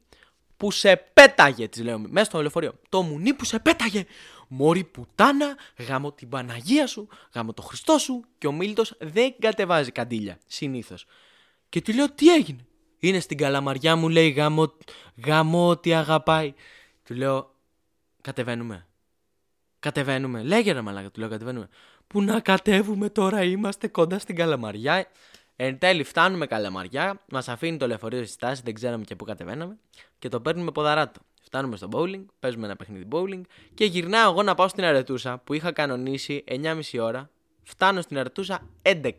που 0.63 0.71
σε 0.71 0.95
πέταγε, 1.13 1.67
της 1.67 1.83
λέω 1.83 1.99
μέσα 1.99 2.25
στο 2.25 2.41
λεωφορείο. 2.41 2.73
Το 2.89 3.01
μουνί 3.01 3.33
που 3.33 3.45
σε 3.45 3.59
πέταγε. 3.59 4.05
Μωρή 4.47 4.83
πουτάνα, 4.83 5.57
γάμο 5.87 6.11
την 6.11 6.29
Παναγία 6.29 6.87
σου, 6.87 7.07
γάμο 7.33 7.53
το 7.53 7.61
Χριστό 7.61 7.97
σου 7.97 8.23
και 8.37 8.47
ο 8.47 8.51
Μίλτος 8.51 8.95
δεν 8.99 9.35
κατεβάζει 9.39 9.91
καντήλια, 9.91 10.37
συνήθως. 10.47 11.05
Και 11.69 11.81
του 11.81 11.93
λέω 11.93 12.11
τι 12.11 12.33
έγινε; 12.33 12.65
Είναι 12.99 13.19
στην 13.19 13.37
καλαμαριά 13.37 13.95
μου 13.95 14.09
λέει 14.09 14.29
γάμο, 14.29 14.73
γάμο 15.25 15.67
ότι 15.67 15.93
αγαπάει. 15.93 16.53
Του 17.03 17.13
λέω 17.13 17.55
κατεβαίνουμε. 18.21 18.87
Κατεβαίνουμε. 19.79 20.43
Λέγε 20.43 20.71
ρε 20.71 20.81
μαλάκα, 20.81 21.11
του 21.11 21.19
λέω 21.19 21.29
κατεβαίνουμε. 21.29 21.69
Που 22.07 22.21
να 22.21 22.39
κατέβουμε 22.39 23.09
τώρα 23.09 23.43
είμαστε 23.43 23.87
κοντά 23.87 24.19
στην 24.19 24.35
καλαμαριά. 24.35 25.07
Εν 25.55 25.77
τέλει 25.77 26.03
φτάνουμε 26.03 26.45
καλαμαριά, 26.45 27.21
μας 27.31 27.47
αφήνει 27.47 27.77
το 27.77 27.87
λεωφορείο 27.87 28.23
στη 28.23 28.33
στάση, 28.33 28.61
δεν 28.65 28.73
ξέραμε 28.73 29.03
και 29.03 29.15
πού 29.15 29.25
κατεβαίναμε 29.25 29.77
και 30.19 30.29
το 30.29 30.41
παίρνουμε 30.41 30.71
ποδαράτο. 30.71 31.21
Φτάνουμε 31.41 31.75
στο 31.75 31.87
bowling, 31.91 32.25
παίζουμε 32.39 32.65
ένα 32.65 32.75
παιχνίδι 32.75 33.07
bowling 33.11 33.41
και 33.73 33.85
γυρνάω 33.85 34.31
εγώ 34.31 34.43
να 34.43 34.55
πάω 34.55 34.67
στην 34.67 34.83
αρετούσα 34.83 35.37
που 35.37 35.53
είχα 35.53 35.71
κανονίσει 35.71 36.43
9,5 36.47 36.81
ώρα. 36.99 37.29
Φτάνω 37.63 38.01
στην 38.01 38.17
αρετούσα 38.17 38.69
11. 38.81 39.11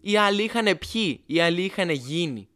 Οι 0.00 0.16
άλλοι 0.16 0.42
είχαν 0.42 0.78
πιει, 0.78 1.22
οι 1.26 1.40
άλλοι 1.40 1.62
είχαν 1.62 1.90
γίνει. 1.90 2.48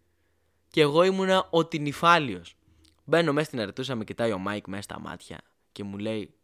Και 0.70 0.80
εγώ 0.80 1.02
ήμουνα 1.02 1.46
ο 1.50 1.66
νηφάλιος. 1.66 2.56
Μπαίνω 3.04 3.32
μέσα 3.32 3.46
στην 3.46 3.60
αρετούσα, 3.60 3.94
με 3.94 4.04
κοιτάει 4.04 4.32
ο 4.32 4.38
Μάικ 4.38 4.66
μέσα 4.66 4.82
στα 4.82 5.00
μάτια 5.00 5.40
και 5.72 5.84
μου 5.84 5.98
λέει 5.98 6.34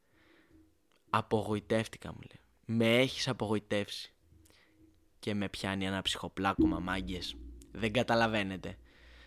Απογοητεύτηκα, 1.11 2.13
μου 2.13 2.19
λέει. 2.21 2.41
Με 2.65 2.99
έχεις 2.99 3.29
απογοητεύσει 3.29 4.14
και 5.25 5.35
με 5.35 5.49
πιάνει 5.49 5.87
ένα 5.87 6.03
ψυχοπλάκωμα 6.03 6.79
μάγκες. 6.79 7.37
Δεν 7.73 7.93
καταλαβαίνετε. 7.93 8.77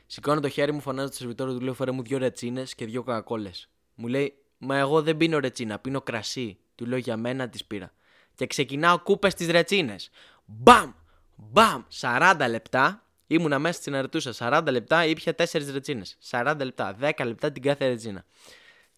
Σηκώνω 0.06 0.40
το 0.40 0.50
χέρι 0.50 0.72
μου, 0.72 0.80
φωνάζω 0.80 1.08
στο 1.08 1.16
σερβιτόρο 1.16 1.54
του 1.54 1.62
λέω: 1.62 1.74
Φέρε 1.74 1.92
μου 1.92 2.04
δύο 2.04 2.18
ρετσίνες 2.18 2.76
και 2.76 2.86
δύο 2.86 3.04
κακόλε. 3.04 3.50
Μου 3.96 4.08
λέει: 4.08 4.34
Μα 4.58 4.78
εγώ 4.78 5.02
δεν 5.02 5.18
πίνω 5.18 5.40
ρετσίνα, 5.40 5.80
πίνω 5.80 6.02
κρασί. 6.02 6.58
Του 6.76 6.86
λέω: 6.86 6.98
Για 6.98 7.18
μένα 7.18 7.50
τις 7.50 7.66
πήρα. 7.66 7.94
Και 8.36 8.48
ξεκινάω 8.48 9.00
κούπες 9.00 9.32
στις 9.32 9.48
ρετσίνες. 9.48 10.10
Μπαμ! 10.46 10.92
Μπαμ! 11.36 11.84
40 12.00 12.46
λεπτά. 12.50 13.06
Ήμουνα 13.28 13.60
μέσα 13.60 13.80
στην 13.80 13.96
αρετούσα. 13.96 14.34
40 14.38 14.68
λεπτά 14.72 15.06
ήπια 15.06 15.36
4 15.36 15.72
ρετσίνες. 15.72 16.18
40 16.30 16.56
λεπτά. 16.64 16.98
10 17.02 17.26
λεπτά 17.26 17.52
την 17.52 17.62
κάθε 17.62 17.88
ρετσίνα. 17.88 18.26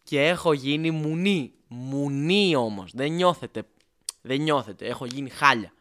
Και 0.03 0.27
έχω 0.27 0.53
γίνει 0.53 0.91
μουνί. 0.91 1.53
Μουνί 1.67 2.55
όμως. 2.55 2.91
Δεν 2.93 3.11
νιώθετε. 3.11 3.63
Δεν 4.21 4.41
νιώθετε. 4.41 4.85
Έχω 4.85 5.05
γίνει 5.05 5.29
χάλια. 5.29 5.73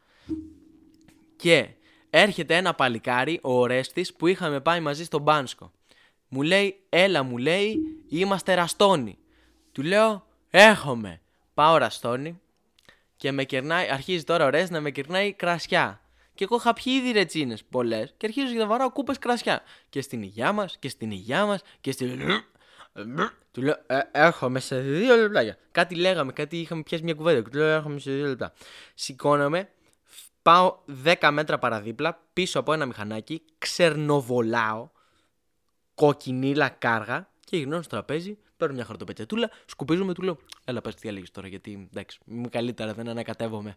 Και 1.38 1.68
έρχεται 2.11 2.57
ένα 2.57 2.75
παλικάρι, 2.75 3.38
ο 3.42 3.52
Ορέστης, 3.61 4.14
που 4.14 4.26
είχαμε 4.26 4.61
πάει 4.61 4.80
μαζί 4.80 5.04
στον 5.04 5.23
Μπάνσκο. 5.23 5.73
Μου 6.28 6.42
λέει, 6.42 6.80
έλα 6.88 7.23
μου 7.23 7.37
λέει, 7.37 7.76
είμαστε 8.09 8.54
ραστόνι. 8.54 9.18
Του 9.73 9.83
λέω, 9.83 10.26
έχομαι. 10.50 11.21
Πάω 11.54 11.76
ραστόνι 11.76 12.40
και 13.16 13.33
με 13.33 13.45
κερνάει, 13.45 13.90
αρχίζει 13.90 14.25
τώρα 14.25 14.45
ο 14.45 14.49
Ρέστης 14.49 14.71
να 14.71 14.80
με 14.80 14.90
κερνάει 14.90 15.33
κρασιά. 15.33 16.00
Και 16.35 16.45
εγώ 16.45 16.57
είχα 16.57 16.73
πιει 16.73 16.92
ήδη 16.99 17.11
ρετσίνες 17.12 17.64
πολλές 17.64 18.14
και 18.16 18.26
αρχίζω 18.26 18.52
και 18.52 18.59
να 18.59 18.66
βαράω 18.66 18.92
κούπες 18.92 19.18
κρασιά. 19.18 19.62
Και 19.88 20.00
στην 20.00 20.23
υγειά 20.23 20.52
μας 20.52 20.76
και 20.78 20.88
στην 20.88 21.11
υγειά 21.11 21.47
μας 21.47 21.62
και 21.80 21.92
στην. 21.92 22.21
Του 23.52 23.62
λέω, 23.62 23.76
ε, 23.87 23.99
έρχομαι 24.12 24.61
σε 24.61 24.80
δύο 24.80 25.16
λεπτά. 25.16 25.57
Κάτι 25.73 25.95
λέγαμε, 25.95 26.33
κάτι 26.33 26.61
είχαμε 26.61 26.83
πιάσει 26.83 27.02
μια 27.02 27.14
κουβέντα. 27.14 27.42
Του 27.42 27.57
λέω, 27.59 27.66
έρχομαι 27.66 27.99
σε 27.99 28.11
δύο 28.11 28.26
λεπτά. 28.26 28.52
Σηκώνομαι, 28.95 29.68
Πάω 30.49 30.76
10 31.05 31.31
μέτρα 31.33 31.59
παραδίπλα, 31.59 32.21
πίσω 32.33 32.59
από 32.59 32.73
ένα 32.73 32.87
μηχανάκι, 32.87 33.43
ξερνοβολάω, 33.59 34.88
κοκκινίλα 35.95 36.69
κάργα 36.69 37.31
και 37.45 37.57
γυρνάω 37.57 37.83
στο 37.83 37.90
τραπέζι, 37.90 38.38
παίρνω 38.57 38.75
μια 38.75 38.85
χαρτοπετσετούλα, 38.85 39.50
σκουπίζομαι, 39.67 40.14
του 40.14 40.23
λέω: 40.23 40.38
Έλα, 40.64 40.81
πες 40.81 40.95
τι 40.95 41.09
έλεγε 41.09 41.25
τώρα, 41.33 41.49
γιατί 41.49 41.88
εντάξει, 41.90 42.19
είμαι 42.26 42.49
καλύτερα, 42.49 42.95
δεν 42.95 43.09
ανακατεύομαι. 43.09 43.76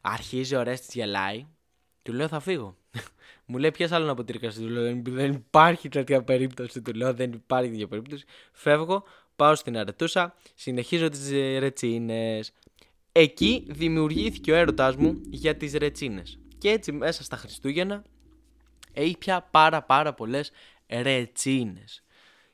Αρχίζει 0.00 0.54
ο 0.56 0.62
Ρέστη, 0.62 0.98
γελάει, 0.98 1.46
του 2.02 2.12
λέω: 2.12 2.28
Θα 2.28 2.40
φύγω. 2.40 2.76
Μου 3.46 3.58
λέει: 3.58 3.70
Ποια 3.70 3.88
άλλο 3.90 4.04
να 4.04 4.12
αποτυρκαστεί, 4.12 4.60
του 4.60 4.68
λέω: 4.68 5.00
Δεν 5.02 5.32
υπάρχει 5.32 5.88
τέτοια 5.88 6.22
περίπτωση, 6.22 6.82
του 6.82 6.92
λέω: 6.92 7.14
Δεν 7.14 7.32
υπάρχει 7.32 7.70
τέτοια 7.70 7.88
περίπτωση. 7.88 8.24
Φεύγω, 8.52 9.04
πάω 9.36 9.54
στην 9.54 9.76
αρετούσα, 9.78 10.34
συνεχίζω 10.54 11.08
τις 11.08 11.30
ρετσίνες. 11.58 12.52
Εκεί 13.12 13.66
δημιουργήθηκε 13.68 14.52
ο 14.52 14.54
έρωτάς 14.54 14.96
μου 14.96 15.20
για 15.30 15.56
τις 15.56 15.72
ρετσίνες. 15.72 16.38
Και 16.58 16.70
έτσι 16.70 16.92
μέσα 16.92 17.22
στα 17.22 17.36
Χριστούγεννα 17.36 18.04
έχει 18.92 19.18
πιει 19.18 19.48
πάρα 19.50 19.82
πάρα 19.82 20.14
πολλές 20.14 20.50
ρετσίνες. 20.88 22.02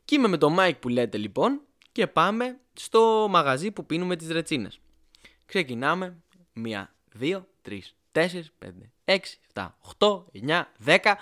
Και 0.04 0.14
είμαι 0.14 0.28
με 0.28 0.38
τον 0.38 0.52
Μάικ 0.52 0.76
που 0.76 0.88
λέτε 0.88 1.18
λοιπόν 1.18 1.60
και 1.92 2.06
πάμε 2.06 2.58
στο 2.72 3.26
μαγαζί 3.30 3.70
που 3.70 3.86
πίνουμε 3.86 4.16
τις 4.16 4.28
ρετσίνες. 4.28 4.80
Ξεκινάμε. 5.46 6.16
Μία, 6.52 6.94
δύο, 7.12 7.48
τρεις, 7.62 7.96
τέσσερις, 8.12 8.52
πέντε, 8.58 8.90
έξι, 9.04 9.38
εφτά, 9.44 9.76
οχτώ, 9.80 10.26
εννιά, 10.32 10.72
δέκα. 10.78 11.18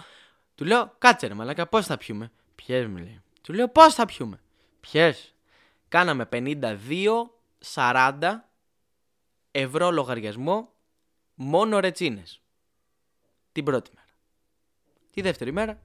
Του 0.54 0.64
λέω, 0.64 0.94
κάτσε 0.98 1.26
ρε 1.26 1.34
μαλάκα, 1.34 1.66
πόσα 1.66 1.86
θα 1.86 1.96
πιούμε; 1.96 2.30
Ποιες 2.54 2.86
μου 2.86 2.96
λέει. 2.96 3.20
Του 3.42 3.52
λέω, 3.52 3.68
πώς 3.68 3.94
θα 3.94 4.04
πιούμε; 4.04 4.40
Ποιες. 4.80 5.34
Κάναμε 5.88 6.28
52-40 6.32 8.44
ευρώ 9.56 9.90
λογαριασμό 9.90 10.72
μόνο 11.34 11.80
ρετσίνες. 11.80 12.42
Την 13.52 13.64
πρώτη 13.64 13.90
μέρα. 13.94 14.08
Τη 15.10 15.20
δεύτερη 15.20 15.52
μέρα 15.52 15.82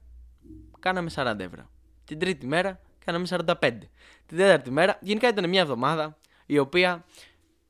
κάναμε 0.79 1.11
40 1.15 1.39
ευρώ. 1.39 1.69
Την 2.05 2.19
τρίτη 2.19 2.45
μέρα 2.45 2.81
κάναμε 3.05 3.27
45. 3.29 3.53
Την 4.25 4.38
τέταρτη 4.38 4.71
μέρα, 4.71 4.97
γενικά 5.01 5.27
ήταν 5.27 5.49
μια 5.49 5.61
εβδομάδα 5.61 6.17
η 6.45 6.57
οποία, 6.57 7.05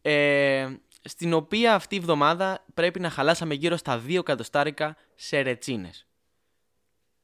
ε, 0.01 0.67
στην 1.03 1.33
οποία 1.33 1.75
αυτή 1.75 1.95
η 1.95 1.97
εβδομάδα 1.97 2.65
πρέπει 2.73 2.99
να 2.99 3.09
χαλάσαμε 3.09 3.53
γύρω 3.53 3.77
στα 3.77 4.03
2 4.05 4.19
εκατοστάρικα 4.19 4.97
σε 5.15 5.39
ρετσίνες. 5.39 6.07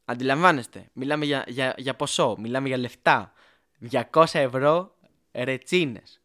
Αντιλαμβάνεστε, 0.05 0.89
μιλάμε 0.93 1.25
για, 1.25 1.43
για, 1.47 1.73
για 1.77 1.95
ποσό, 1.95 2.35
μιλάμε 2.39 2.67
για 2.67 2.77
λεφτά. 2.77 3.33
200 3.91 4.39
ευρώ 4.39 4.95
ρετσίνες. 5.31 6.19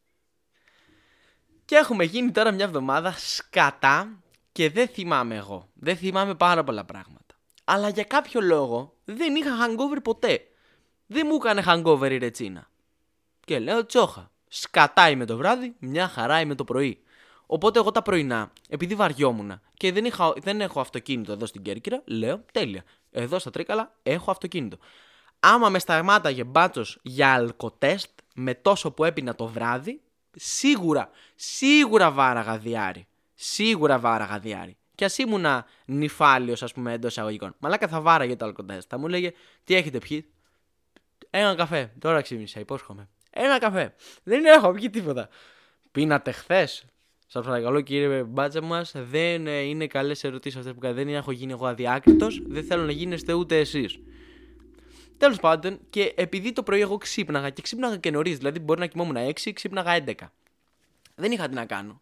Και 1.71 1.77
έχουμε 1.77 2.05
γίνει 2.05 2.31
τώρα 2.31 2.50
μια 2.50 2.65
εβδομάδα 2.65 3.15
σκατά 3.19 4.23
και 4.53 4.71
δεν 4.71 4.89
θυμάμαι 4.89 5.37
εγώ. 5.37 5.69
Δεν 5.75 5.97
θυμάμαι 5.97 6.35
πάρα 6.35 6.65
πολλά 6.65 6.85
πράγματα. 6.85 7.35
Αλλά 7.65 7.89
για 7.89 8.05
κάποιο 8.05 8.41
λόγο 8.41 8.97
δεν 9.05 9.35
είχα 9.35 9.50
hangover 9.50 9.99
ποτέ. 10.03 10.41
Δεν 11.07 11.27
μου 11.29 11.35
έκανε 11.35 11.62
hangover 11.67 12.11
η 12.11 12.17
ρετσίνα. 12.17 12.71
Και 13.45 13.59
λέω 13.59 13.87
τσόχα. 13.87 14.31
Σκατά 14.49 15.11
είμαι 15.11 15.25
το 15.25 15.37
βράδυ, 15.37 15.75
μια 15.79 16.09
χαρά 16.09 16.41
είμαι 16.41 16.55
το 16.55 16.65
πρωί. 16.65 17.03
Οπότε 17.47 17.79
εγώ 17.79 17.91
τα 17.91 18.03
πρωινά, 18.03 18.53
επειδή 18.69 18.95
βαριόμουν 18.95 19.61
και 19.75 19.93
δεν, 19.93 20.05
είχα, 20.05 20.33
δεν 20.37 20.61
έχω 20.61 20.81
αυτοκίνητο 20.81 21.33
εδώ 21.33 21.47
στην 21.47 21.62
Κέρκυρα, 21.62 22.03
λέω 22.05 22.45
τέλεια. 22.53 22.85
Εδώ 23.11 23.39
στα 23.39 23.50
Τρίκαλα 23.50 23.95
έχω 24.03 24.31
αυτοκίνητο. 24.31 24.79
Άμα 25.41 25.69
με 25.69 25.79
σταμάταγε 25.79 26.45
μπάτσος 26.45 26.99
για 27.03 27.33
αλκοτέστ 27.33 28.11
με 28.35 28.55
τόσο 28.55 28.91
που 28.91 29.05
έπινα 29.05 29.35
το 29.35 29.47
βράδυ, 29.47 30.00
σίγουρα, 30.37 31.10
σίγουρα 31.34 32.10
βάραγα 32.10 32.58
διάρη. 32.58 33.06
Σίγουρα 33.34 33.99
βάραγα 33.99 34.38
διάρη. 34.38 34.76
Και 34.94 35.04
ας 35.04 35.18
ήμουνα 35.18 35.66
νυφάλιος, 35.87 36.62
ας 36.62 36.72
πούμε, 36.72 36.92
εντός 36.92 37.10
εισαγωγικών. 37.10 37.54
Μαλάκα 37.58 37.88
θα 37.88 38.00
βάραγε 38.00 38.37
το 38.37 38.44
αλκοτέστ. 38.44 38.87
Θα 38.90 38.99
μου 38.99 39.08
λέγε 39.08 39.32
τι 39.64 39.75
έχετε 39.75 39.99
πιει; 39.99 40.26
Ένα 41.30 41.54
καφέ. 41.54 41.92
Τώρα 41.99 42.20
ξύπνησα, 42.20 42.60
υπόσχομαι. 42.60 43.08
Ένα 43.30 43.58
καφέ. 43.58 43.94
Δεν 44.22 44.44
έχω 44.44 44.72
πιει 44.72 44.90
τίποτα. 44.90 45.28
Πίνατε 45.92 46.30
χθες; 46.30 46.84
Σας 47.26 47.46
παρακαλώ 47.46 47.80
κύριε 47.80 48.22
μπάτσα 48.22 48.62
μας, 48.62 48.92
δεν 48.94 49.46
ε, 49.46 49.60
είναι 49.60 49.87
καλές 49.87 50.25
ερωτήσεις 50.25 50.58
αυτές 50.58 50.75
που 50.75 50.80
κάνετε. 50.80 51.04
Δεν 51.04 51.14
έχω 51.14 51.30
γίνει 51.30 51.52
εγώ 51.52 51.66
αδιάκριτος. 51.66 52.42
Δεν 52.46 52.64
θέλω 52.64 52.84
να 52.84 52.92
γίνεστε 52.92 53.32
ούτε 53.32 53.58
εσείς. 53.58 53.99
Τέλος 55.21 55.41
πάντων, 55.41 55.81
και 55.91 56.12
επειδή 56.17 56.53
το 56.53 56.62
πρωί 56.62 56.81
εγώ 56.81 56.99
ξύπναγα 56.99 57.50
και 57.50 57.62
ξύπναγα 57.62 57.97
και 57.97 58.11
νωρίς, 58.11 58.39
δηλαδή 58.39 58.59
μπορεί 58.59 58.81
να 58.81 58.87
κοιμόμουν 58.87 59.17
6, 59.17 59.53
ξύπναγα 59.53 60.05
11. 60.07 60.15
Δεν 61.15 61.33
είχα 61.33 61.49
τι 61.49 61.55
να 61.55 61.65
κάνω. 61.65 62.00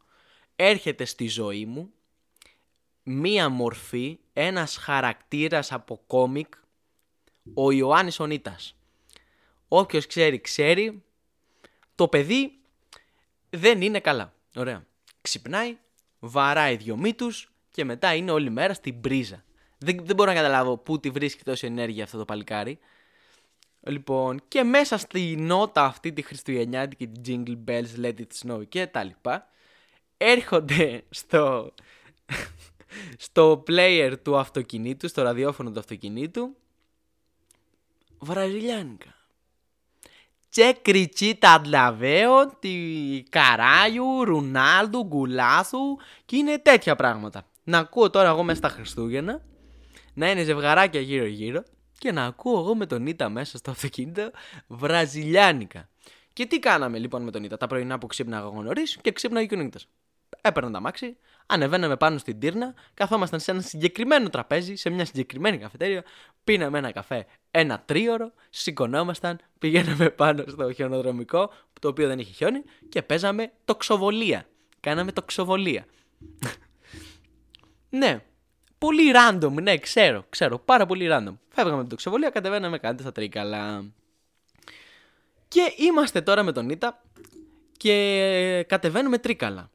Έρχεται 0.57 1.05
στη 1.05 1.29
ζωή 1.29 1.67
μου 1.67 1.93
μία 3.03 3.49
μορφή, 3.49 4.19
ένας 4.33 4.77
χαρακτήρας 4.77 5.73
από 5.73 6.03
κόμικ, 6.07 6.55
ο 7.55 7.73
Ιωάννης 7.73 8.21
Ονίτας. 8.21 8.77
Όποιος 9.69 10.07
ξέρει, 10.07 10.41
ξέρει. 10.41 11.03
Το 11.95 12.09
παιδί 12.09 12.59
δεν 13.51 13.83
είναι 13.83 14.01
καλά. 14.01 14.33
Ωραία. 14.57 14.87
Ξυπνάει, 15.21 15.77
βαράει 16.19 16.77
δυο 16.77 16.97
μύτους 16.97 17.53
και 17.71 17.85
μετά 17.85 18.15
είναι 18.15 18.31
όλη 18.31 18.51
μέρα 18.51 18.75
στην 18.75 19.01
πρίζα. 19.01 19.45
Δεν, 19.79 19.97
δεν 20.05 20.17
μπορώ 20.17 20.31
να 20.31 20.37
καταλάβω 20.37 20.77
πού 20.77 21.01
τη 21.01 21.11
βρίσκει 21.11 21.43
τόση 21.43 21.67
ενέργεια 21.67 22.05
αυτό 22.05 22.19
το 22.19 22.25
παλικάρι. 22.25 22.79
Λοιπόν, 23.89 24.41
και 24.49 24.63
μέσα 24.63 24.97
στη 24.97 25.37
νότα 25.39 25.85
αυτή 25.85 26.13
τη 26.13 26.23
Χριστουγεννιάτικη, 26.23 27.09
τη 27.09 27.21
Jingle 27.27 27.71
Bells, 27.71 28.05
Let 28.05 28.15
It 28.15 28.27
Snow 28.43 28.69
και 28.69 28.87
τα 28.87 29.05
λοιπά, 29.05 29.49
έρχονται 30.17 31.05
στο, 31.11 31.73
στο 33.19 33.65
player 33.69 34.15
του 34.23 34.37
αυτοκινήτου, 34.37 35.09
στο 35.09 35.23
ραδιόφωνο 35.23 35.71
του 35.71 35.79
αυτοκινήτου, 35.79 36.57
βραζιλιάνικα. 38.19 39.15
Και 40.49 40.77
κριτσίτα 40.83 41.53
αντλαβέο, 41.53 42.47
τη 42.59 42.75
Καράγιου, 43.29 44.25
Ρουνάλντου, 44.25 45.05
Γκουλάθου 45.05 45.97
και 46.25 46.37
είναι 46.37 46.59
τέτοια 46.59 46.97
πράγματα. 46.97 47.47
Να 47.65 47.79
ακούω 47.79 48.11
τώρα 48.11 48.29
εγώ 48.29 48.43
μέσα 48.43 48.59
στα 48.59 48.69
Χριστούγεννα, 48.69 49.43
να 50.15 50.31
είναι 50.31 50.43
ζευγαράκια 50.43 51.01
γύρω-γύρω 51.01 51.63
και 51.99 52.13
να 52.13 52.25
ακούω 52.25 52.59
εγώ 52.59 52.75
με 52.75 52.87
τον 52.87 53.07
Ήτα 53.07 53.29
μέσα 53.29 53.59
στο 53.59 53.71
αυτοκίνητο 53.71 54.31
βραζιλιάνικα. 54.67 55.89
Και 56.33 56.47
τι 56.47 56.59
κάναμε 56.59 56.99
λοιπόν 56.99 57.23
με 57.23 57.31
τον 57.31 57.45
Ήτα, 57.45 57.57
τα 57.57 57.67
πρωινά 57.67 57.99
που 57.99 58.07
ξύπναγα 58.07 58.47
εγώ 58.47 58.63
νωρίς 58.63 58.97
και 59.01 59.13
ξύπναγε 59.13 59.47
και 59.47 59.55
ο 59.55 59.59
Νίτα. 59.59 59.79
Έπαιρνα 60.41 60.71
τα 60.71 60.81
μάξι, 60.81 61.17
ανεβαίναμε 61.47 61.97
πάνω 61.97 62.19
στην 62.19 62.39
τύρνα, 62.39 62.75
καθόμασταν 62.95 63.41
σε 63.41 63.51
ένα 63.51 63.61
συγκεκριμένο 63.61 64.29
τραπέζι, 64.29 64.75
σε 64.75 64.91
μια 64.91 65.05
συγκεκριμένη 65.05 65.59
καφετέρια, 65.59 66.05
πίναμε 66.45 66.79
ένα 66.79 66.93
καφέ 66.93 67.27
ένα 67.51 67.83
τρίωρο, 67.87 68.33
σηκωνόμασταν, 68.51 69.41
πηγαίναμε 69.59 70.11
πάνω 70.11 70.45
στο 70.49 70.73
χιονοδρομικό, 70.73 71.51
το 71.81 71.89
οποίο 71.89 72.07
δεν 72.07 72.19
είχε 72.19 72.33
χιόνι, 72.33 72.63
και 72.89 73.03
παίζαμε 73.03 73.53
τοξοβολία. 73.65 74.47
Κάναμε 74.81 75.13
τοξοβολία. 75.13 75.87
ναι, 78.01 78.23
Πολύ 78.79 79.13
random, 79.15 79.53
ναι, 79.53 79.79
ξέρω, 79.79 80.25
ξέρω, 80.29 80.59
πάρα 80.59 80.87
πολύ 80.87 81.09
random. 81.11 81.37
Φεύγαμε 81.49 81.81
από 81.81 81.89
το 81.89 81.97
ξεβολία, 81.97 82.31
κατεβαίναμε 82.31 82.79
κάτι 82.79 83.03
στα 83.03 83.13
τρίκαλα. 83.13 83.85
Και 85.49 85.73
είμαστε 85.77 86.21
τώρα 86.21 86.43
με 86.43 86.53
τον 86.53 86.69
Ήτα 86.71 87.03
και 87.77 88.65
κατεβαίνουμε 88.69 89.19
τρίκαλα. 89.19 89.71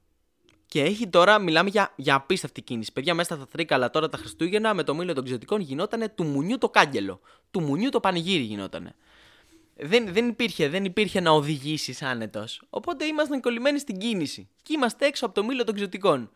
Και 0.66 0.82
έχει 0.82 1.08
τώρα, 1.08 1.40
μιλάμε 1.40 1.70
για, 1.70 1.94
για 1.96 2.16
απίστευτη 2.16 2.62
κίνηση. 2.62 2.92
Παιδιά, 2.92 3.14
μέσα 3.14 3.36
στα 3.36 3.48
τρίκαλα 3.48 3.90
τώρα 3.90 4.10
τα 4.10 4.18
Χριστούγεννα 4.18 4.74
με 4.74 4.84
το 4.84 4.96
μήλο 4.96 5.14
των 5.14 5.24
ξωτικών 5.24 5.62
γινότανε 5.62 6.10
του 6.10 6.24
μουνιού 6.24 6.58
το 6.58 6.70
κάγκελο. 6.70 7.20
Του 7.52 7.62
μουνιού 7.62 7.90
το 7.90 8.00
πανηγύρι 8.00 8.44
γινότανε. 8.44 8.96
Δεν, 9.76 10.14
δεν, 10.14 10.28
υπήρχε, 10.28 10.70
δεν 10.70 10.86
υπήρχε 10.86 11.20
να 11.20 11.32
οδηγήσεις 11.32 12.02
άνετος. 12.02 12.62
Οπότε 12.70 13.06
ήμασταν 13.06 13.42
κολλημένοι 13.42 13.80
στην 13.80 13.98
κίνηση. 13.98 14.50
Και 14.62 14.74
είμαστε 14.74 15.06
έξω 15.06 15.26
από 15.26 15.36
το 15.36 15.44
μήλο 15.44 15.64
των 15.64 15.76
ξωτικών 15.76 16.32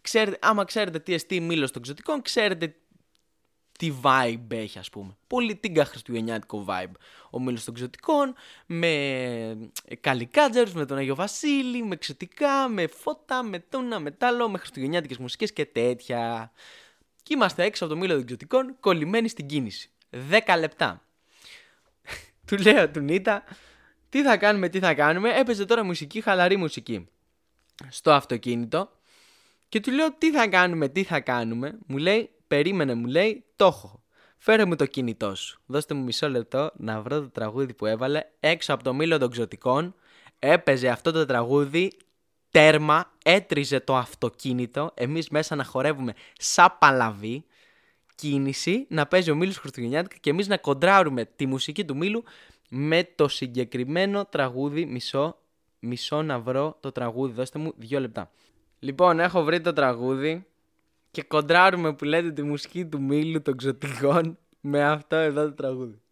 ξέρετε, 0.00 0.38
άμα 0.40 0.64
ξέρετε 0.64 0.98
τι 0.98 1.14
εστί 1.14 1.40
μήλος 1.40 1.70
των 1.70 1.82
ξωτικών, 1.82 2.22
ξέρετε 2.22 2.74
τι 3.80 3.92
vibe 4.02 4.46
έχει, 4.48 4.78
ας 4.78 4.90
πούμε. 4.90 5.16
Πολύ 5.26 5.56
τίγκα 5.56 5.84
χριστουγεννιάτικο 5.84 6.64
vibe. 6.68 6.92
Ο 7.30 7.40
μήλος 7.40 7.64
των 7.64 7.74
ξωτικών, 7.74 8.34
με 8.66 9.70
καλικάτζερου, 10.00 10.70
με 10.74 10.86
τον 10.86 10.96
Αγιο 10.96 11.14
Βασίλη, 11.14 11.82
με 11.82 11.96
ξωτικά, 11.96 12.68
με 12.68 12.86
φώτα, 12.86 13.42
με 13.42 13.58
τόνα, 13.58 13.98
με 13.98 14.10
τάλο, 14.10 14.48
με 14.48 14.58
χριστουγεννιάτικες 14.58 15.18
μουσικές 15.18 15.52
και 15.52 15.66
τέτοια. 15.66 16.52
Και 17.22 17.34
είμαστε 17.34 17.64
έξω 17.64 17.84
από 17.84 17.94
το 17.94 18.00
μήλο 18.00 18.14
των 18.14 18.24
ξωτικών, 18.24 18.76
κολλημένοι 18.80 19.28
στην 19.28 19.46
κίνηση. 19.46 19.90
10 20.46 20.56
λεπτά. 20.58 21.04
του 22.46 22.56
λέω 22.56 22.90
του 22.90 23.00
Νίτα, 23.00 23.44
τι 24.08 24.22
θα 24.22 24.36
κάνουμε, 24.36 24.68
τι 24.68 24.78
θα 24.78 24.94
κάνουμε; 24.94 25.30
Έπαιζε 25.30 25.64
τώρα 25.64 25.84
μουσική, 25.84 26.20
χαλαρή 26.20 26.56
μουσική. 26.56 27.08
Στο 27.88 28.12
αυτοκίνητο 28.12 28.99
και 29.70 29.80
του 29.80 29.90
λέω 29.90 30.14
τι 30.18 30.32
θα 30.32 30.48
κάνουμε, 30.48 30.88
τι 30.88 31.02
θα 31.02 31.20
κάνουμε; 31.20 31.78
Μου 31.86 31.96
λέει, 31.96 32.30
περίμενε, 32.46 32.94
μου 32.94 33.06
λέει, 33.06 33.44
το 33.56 33.66
έχω. 33.66 34.02
Φέρε 34.38 34.64
μου 34.64 34.76
το 34.76 34.86
κινητό 34.86 35.34
σου. 35.34 35.60
Δώστε 35.66 35.94
μου 35.94 36.02
μισό 36.02 36.28
λεπτό 36.28 36.70
να 36.76 37.00
βρω 37.00 37.20
το 37.20 37.28
τραγούδι 37.28 37.74
που 37.74 37.86
έβαλε 37.86 38.20
έξω 38.40 38.72
από 38.74 38.84
το 38.84 38.94
μήλο 38.94 39.18
των 39.18 39.30
ξωτικών. 39.30 39.94
Έπαιζε 40.38 40.88
αυτό 40.88 41.12
το 41.12 41.26
τραγούδι 41.26 41.92
τέρμα, 42.50 43.12
έτριζε 43.24 43.80
το 43.80 43.96
αυτοκίνητο. 43.96 44.90
Εμείς 44.94 45.28
μέσα 45.28 45.54
να 45.54 45.64
χορεύουμε 45.64 46.14
σαν 46.38 46.76
παλαβή. 46.78 47.44
Κίνηση, 48.14 48.86
να 48.88 49.06
παίζει 49.06 49.30
ο 49.30 49.34
Μήλος 49.34 49.56
Χριστουγεννιάτικα 49.56 50.16
και 50.20 50.30
εμείς 50.30 50.48
να 50.48 50.56
κοντράρουμε 50.56 51.24
τη 51.24 51.46
μουσική 51.46 51.84
του 51.84 51.96
Μήλου 51.96 52.24
με 52.70 53.08
το 53.14 53.28
συγκεκριμένο 53.28 54.24
τραγούδι. 54.24 54.86
Μισό, 54.86 55.38
μισό 55.78 56.22
να 56.22 56.38
βρω 56.40 56.76
το 56.80 56.92
τραγούδι. 56.92 57.32
Δώστε 57.32 57.58
μου 57.58 57.72
δύο 57.76 58.00
λεπτά. 58.00 58.30
Λοιπόν, 58.82 59.20
έχω 59.20 59.42
βρει 59.42 59.60
το 59.60 59.72
τραγούδι 59.72 60.46
και 61.10 61.22
κοντράρουμε 61.22 61.94
που 61.94 62.04
λέτε 62.04 62.30
τη 62.30 62.42
μουσική 62.42 62.86
του 62.86 63.02
Μήλου 63.02 63.42
των 63.42 63.56
Ξωτικών 63.56 64.38
με 64.60 64.84
αυτό 64.84 65.16
εδώ 65.16 65.44
το 65.44 65.54
τραγούδι. 65.54 66.02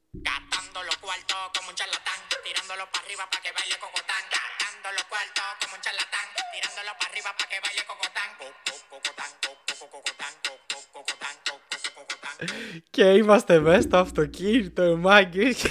Και 12.91 13.13
είμαστε 13.13 13.61
μέσα 13.61 13.81
στο 13.81 13.97
αυτοκίνητο, 13.97 14.97
μάγκες 14.97 15.65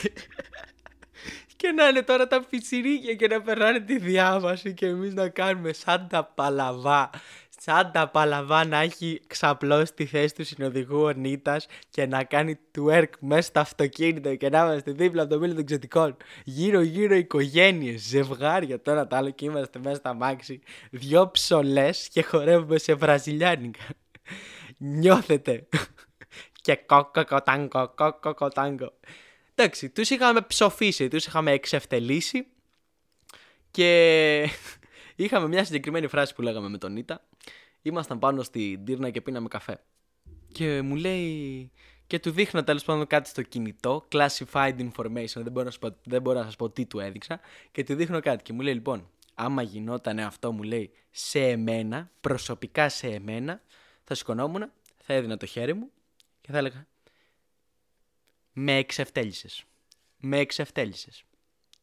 και... 1.57 1.67
και 1.67 1.71
να 1.71 1.87
είναι 1.87 2.01
τώρα 2.01 2.27
τα 2.27 2.45
πιτσιρίκια 2.49 3.13
και 3.13 3.27
να 3.27 3.41
περνάνε 3.41 3.79
τη 3.79 3.99
διάβαση 3.99 4.73
και 4.73 4.85
εμείς 4.85 5.13
να 5.13 5.29
κάνουμε 5.29 5.73
σαν 5.73 6.07
τα 6.09 6.23
παλαβά. 6.23 7.09
Σαν 7.59 7.91
τα 7.91 8.07
παλαβά 8.07 8.65
να 8.65 8.77
έχει 8.77 9.21
ξαπλώσει 9.27 9.93
τη 9.93 10.05
θέση 10.05 10.35
του 10.35 10.45
συνοδηγού 10.45 11.01
ο 11.01 11.09
Νίτας 11.11 11.67
και 11.89 12.05
να 12.05 12.23
κάνει 12.23 12.59
twerk 12.77 13.09
μέσα 13.19 13.41
στο 13.41 13.59
αυτοκίνητο 13.59 14.35
και 14.35 14.49
να 14.49 14.59
είμαστε 14.59 14.91
δίπλα 14.91 15.21
από 15.21 15.33
το 15.33 15.39
μήλο 15.39 15.53
των 15.53 15.65
ξετικών. 15.65 16.17
Γύρω 16.43 16.81
γύρω 16.81 17.15
οικογένειες, 17.15 18.01
ζευγάρια 18.01 18.81
τώρα 18.81 19.07
τα 19.07 19.17
άλλο 19.17 19.29
και 19.29 19.45
είμαστε 19.45 19.79
μέσα 19.79 19.95
στα 19.95 20.13
μάξι. 20.13 20.61
Δυο 20.91 21.31
ψολές 21.31 22.09
και 22.11 22.21
χορεύουμε 22.21 22.77
σε 22.77 22.93
βραζιλιάνικα. 22.93 23.83
Νιώθετε. 24.77 25.67
και 26.61 26.75
κόκο 26.75 27.25
κοτάγκο, 27.25 27.93
κόκο 27.95 28.33
κοτάγκο. 28.33 28.93
Εντάξει, 29.59 29.89
τους 29.89 30.09
είχαμε 30.09 30.41
ψοφήσει, 30.41 31.07
τους 31.07 31.25
είχαμε 31.25 31.51
εξευτελίσει 31.51 32.47
και 33.71 34.49
είχαμε 35.15 35.47
μια 35.47 35.63
συγκεκριμένη 35.63 36.07
φράση 36.07 36.35
που 36.35 36.41
λέγαμε 36.41 36.69
με 36.69 36.77
τον 36.77 36.91
Νίτα. 36.91 37.27
Ήμασταν 37.81 38.19
πάνω 38.19 38.43
στην 38.43 38.85
τύρνα 38.85 39.09
και 39.09 39.21
πίναμε 39.21 39.47
καφέ. 39.47 39.83
Και 40.51 40.81
μου 40.81 40.95
λέει 40.95 41.71
και 42.07 42.19
του 42.19 42.31
δείχνω 42.31 42.63
τέλος 42.63 42.83
πάντων 42.83 43.07
κάτι 43.07 43.29
στο 43.29 43.41
κινητό, 43.41 44.07
classified 44.11 44.75
information, 44.79 45.41
δεν 45.41 45.51
μπορώ, 45.51 45.65
να 45.65 45.71
σας 45.71 45.79
πω, 45.79 45.95
δεν 46.03 46.21
μπορώ 46.21 46.39
να 46.39 46.45
σας 46.45 46.55
πω 46.55 46.69
τι 46.69 46.85
του 46.85 46.99
έδειξα 46.99 47.39
και 47.71 47.83
του 47.83 47.95
δείχνω 47.95 48.19
κάτι 48.19 48.43
και 48.43 48.53
μου 48.53 48.61
λέει 48.61 48.73
λοιπόν, 48.73 49.09
άμα 49.33 49.61
γινόταν 49.61 50.19
αυτό 50.19 50.51
μου 50.51 50.63
λέει 50.63 50.91
σε 51.11 51.39
εμένα, 51.39 52.11
προσωπικά 52.21 52.89
σε 52.89 53.07
εμένα, 53.07 53.61
θα 54.03 54.15
σηκωνόμουν, 54.15 54.71
θα 54.97 55.13
έδινα 55.13 55.37
το 55.37 55.45
χέρι 55.45 55.73
μου 55.73 55.91
και 56.41 56.51
θα 56.51 56.57
έλεγα 56.57 56.87
με 58.59 58.75
εξευτέλισες. 58.75 59.63
Με 60.17 60.37
εξευτέλισες. 60.39 61.23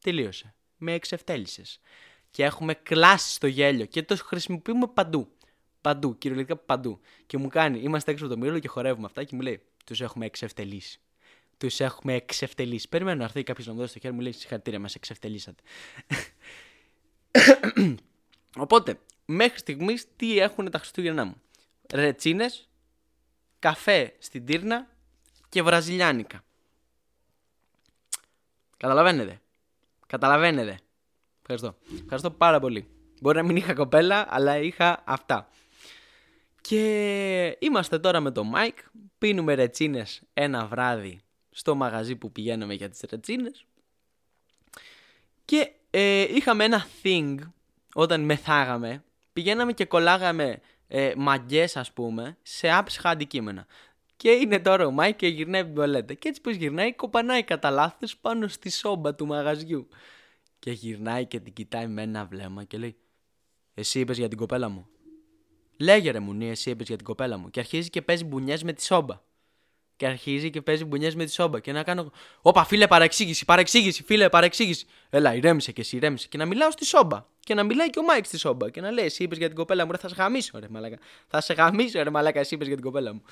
Τελείωσε. 0.01 0.55
Με 0.77 0.93
εξευτέλισες. 0.93 1.81
Και 2.31 2.45
έχουμε 2.45 2.75
κλάσεις 2.75 3.35
στο 3.35 3.47
γέλιο 3.47 3.85
και 3.85 4.03
το 4.03 4.17
χρησιμοποιούμε 4.17 4.87
παντού. 4.87 5.29
Παντού, 5.81 6.19
κυριολεκτικά 6.19 6.59
παντού. 6.59 7.01
Και 7.27 7.39
μου 7.39 7.49
κάνει, 7.49 7.81
είμαστε 7.81 8.11
έξω 8.11 8.25
από 8.25 8.35
το 8.35 8.41
μήλο 8.41 8.59
και 8.59 8.69
χορεύουμε 8.69 9.07
αυτά 9.07 9.25
και 9.25 9.35
μου 9.35 9.41
λέει, 9.41 9.63
τους 9.85 10.01
έχουμε 10.01 10.27
εξευτελίσει. 10.27 11.01
Τους 11.59 11.81
έχουμε 11.81 12.15
εξευτελίσει. 12.15 12.89
Περιμένω 12.89 13.19
να 13.19 13.25
έρθει 13.25 13.43
κάποιος 13.43 13.67
να 13.67 13.73
μου 13.73 13.79
δώσει 13.79 13.93
το 13.93 13.99
χέρι 13.99 14.15
μου, 14.15 14.21
λέει 14.21 14.33
συγχαρητήρια, 14.33 14.79
μας 14.81 14.95
εξευτελίσατε. 14.95 15.63
Οπότε, 18.57 18.99
μέχρι 19.25 19.59
στιγμής 19.59 20.07
τι 20.17 20.39
έχουν 20.39 20.71
τα 20.71 20.79
Χριστούγεννά 20.79 21.25
μου; 21.25 21.43
Ρετσίνες, 21.93 22.69
καφέ 23.59 24.15
στην 24.19 24.47
τύρνα 24.47 24.89
και 25.49 25.63
βραζιλιάνικα. 25.63 26.45
Καταλαβαίνετε. 28.77 29.41
Καταλαβαίνετε. 30.07 30.79
Ευχαριστώ. 31.41 31.77
Ευχαριστώ 32.03 32.31
πάρα 32.31 32.61
πολύ. 32.61 32.89
Μπορεί 33.21 33.37
να 33.37 33.43
μην 33.43 33.57
είχα 33.57 33.75
κοπέλα, 33.75 34.27
αλλά 34.29 34.59
είχα 34.59 35.03
αυτά. 35.05 35.49
Και 36.61 37.57
είμαστε 37.59 37.99
τώρα 37.99 38.21
με 38.21 38.31
το 38.31 38.43
Mike, 38.55 38.83
πίνουμε 39.19 39.55
ρετσίνες 39.55 40.23
ένα 40.35 40.67
βράδυ 40.67 41.21
στο 41.51 41.75
μαγαζί 41.75 42.17
που 42.17 42.33
πηγαίνουμε 42.33 42.75
για 42.75 42.89
τις 42.89 43.01
ρετσίνες 43.11 43.67
και 45.45 45.73
ε, 45.91 46.21
είχαμε 46.21 46.65
ένα 46.65 46.87
thing 47.03 47.37
όταν 47.95 48.21
μεθάγαμε, 48.21 49.05
πηγαίναμε 49.33 49.73
και 49.73 49.85
κολλάγαμε 49.85 50.61
ε, 50.89 51.13
μαγκιές 51.17 51.77
ας 51.77 51.93
πούμε 51.93 52.37
σε 52.43 52.71
άψυχα 52.71 53.09
αντικείμενα. 53.11 53.67
Και 54.25 54.31
είναι 54.31 54.59
τώρα 54.59 54.87
ο 54.87 54.95
Μάικ 55.01 55.17
και 55.17 55.27
γυρνάει 55.27 55.61
από 55.61 55.69
την 55.69 55.77
τουαλέτα. 55.77 56.15
Και 56.15 56.29
έτσι 56.29 56.41
πως 56.41 56.55
γυρνάει, 56.55 56.95
κοπανάει 56.95 57.43
κατά 57.43 57.71
λάθος 57.71 58.17
πάνω 58.17 58.49
στη 58.49 58.71
σόμπα 58.71 59.15
του 59.15 59.27
μαγαζιού. 59.27 59.89
Και 60.59 60.71
γυρνάει 60.71 61.27
και 61.27 61.41
την 61.41 61.53
κοιτάει 61.53 61.87
με 61.87 62.03
ένα 62.03 62.25
βλέμμα 62.25 62.65
και 62.65 62.79
λέει 62.79 62.97
Εσύ 63.75 64.01
είπες 64.01 64.19
για 64.19 64.29
την 64.29 64.39
κοπέλα 64.39 64.69
μου. 64.69 64.87
Λέγε 65.77 66.11
ρε 66.11 66.19
μου, 66.19 66.39
εσύ 66.41 66.71
είπες 66.71 66.87
για 66.87 66.97
την 66.97 67.05
κοπέλα 67.05 67.37
μου. 67.37 67.51
Και 67.51 67.61
αρχίζει 67.61 67.91
και 67.91 68.03
παίζει 68.03 68.25
μπουνιές 68.25 68.63
με 68.63 68.73
τη 68.73 68.85
σόμπα. 68.85 69.21
Και 69.97 70.07
αρχίζει 70.07 70.51
και 70.51 70.63
παίζει 70.63 70.85
μπουνιές 70.85 71.15
με 71.15 71.25
τη 71.25 71.33
σόμπα. 71.33 71.61
Και 71.61 71.73
να 71.73 71.83
κάνω. 71.83 72.13
Όπα, 72.43 72.65
φίλε, 72.65 72.87
παρεξήγηση, 72.87 73.45
παρεξήγηση, 73.45 74.03
φίλε, 74.03 74.29
παρεξήγηση. 74.29 74.87
Έλα, 75.11 75.35
ηρέμησε 75.35 75.73
και 75.73 75.81
εσύ, 75.81 75.97
ηρέμησε. 75.97 76.29
Και 76.29 76.37
να 76.37 76.47
μιλάω 76.47 76.71
στη 76.71 76.85
σόμπα. 76.85 77.27
Και 77.41 77.55
να 77.55 77.63
μιλάει 77.63 77.91
και 77.91 77.99
ο 77.99 78.03
Μάικ 78.03 78.25
στη 78.25 78.39
σόμπα. 78.39 78.71
Και 78.71 78.81
να 78.81 78.91
λέει, 78.91 79.05
Εσύ 79.05 79.23
είπες 79.23 79.39
για 79.39 79.47
την 79.47 79.57
κοπέλα 79.57 79.85
μου, 79.85 79.93
ρε, 79.93 79.99
θα 79.99 80.09
σε 80.09 80.15
γαμήσω, 80.15 80.59
ρε, 80.59 80.69
μαλάκα. 80.69 80.99
Θα 81.27 81.41
σε 81.41 81.55
γαμήσω, 81.55 82.03
ρε, 82.03 82.11
μαλάκα, 82.11 82.41
εσύ 82.41 82.55
είπες 82.55 82.67
για 82.67 82.77
την 82.77 82.85
κοπέλα 82.85 83.13
μου. 83.13 83.23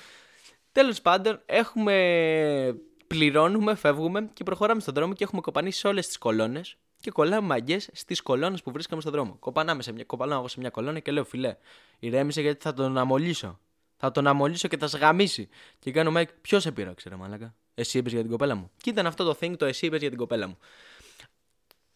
Τέλος 0.73 1.01
πάντων, 1.01 1.41
έχουμε. 1.45 2.77
Πληρώνουμε, 3.07 3.75
φεύγουμε 3.75 4.29
και 4.33 4.43
προχωράμε 4.43 4.81
στον 4.81 4.93
δρόμο 4.93 5.13
και 5.13 5.23
έχουμε 5.23 5.41
κοπανήσει 5.41 5.87
όλες 5.87 6.07
τις 6.07 6.17
κολόνες 6.17 6.77
και 6.99 7.11
κολλάμε 7.11 7.47
μαγκιές 7.47 7.89
στις 7.93 8.21
κολόνες 8.21 8.61
που 8.61 8.71
βρίσκαμε 8.71 9.01
στον 9.01 9.13
δρόμο. 9.13 9.35
Κοπανάμε 9.39 9.83
σε 9.83 9.91
μια, 9.91 10.03
κοπανάω 10.03 10.47
σε 10.47 10.59
μια 10.59 10.69
κολόνα 10.69 10.99
και 10.99 11.11
λέω 11.11 11.23
φίλε, 11.23 11.55
ηρέμησε 11.99 12.41
γιατί 12.41 12.61
θα 12.61 12.73
τον 12.73 12.97
αμολήσω. 12.97 13.59
Θα 13.97 14.11
τον 14.11 14.27
αμολήσω 14.27 14.67
και 14.67 14.77
θα 14.77 14.87
σε 14.87 14.99
γαμήσει. 14.99 15.49
Και 15.79 15.91
κάνω 15.91 16.11
Μάικ, 16.11 16.29
ποιος 16.41 16.61
σε 16.61 16.71
πείραξε, 16.71 17.09
ρε 17.09 17.15
μαλάκα; 17.15 17.55
Εσύ 17.73 17.97
είπες 17.97 18.11
για 18.11 18.21
την 18.21 18.31
κοπέλα 18.31 18.55
μου. 18.55 18.71
Και 18.77 18.89
ήταν 18.89 19.05
αυτό 19.05 19.23
το 19.23 19.37
thing, 19.39 19.57
το 19.57 19.65
εσύ 19.65 19.85
είπες 19.85 19.99
για 19.99 20.09
την 20.09 20.17
κοπέλα 20.17 20.47
μου. 20.47 20.57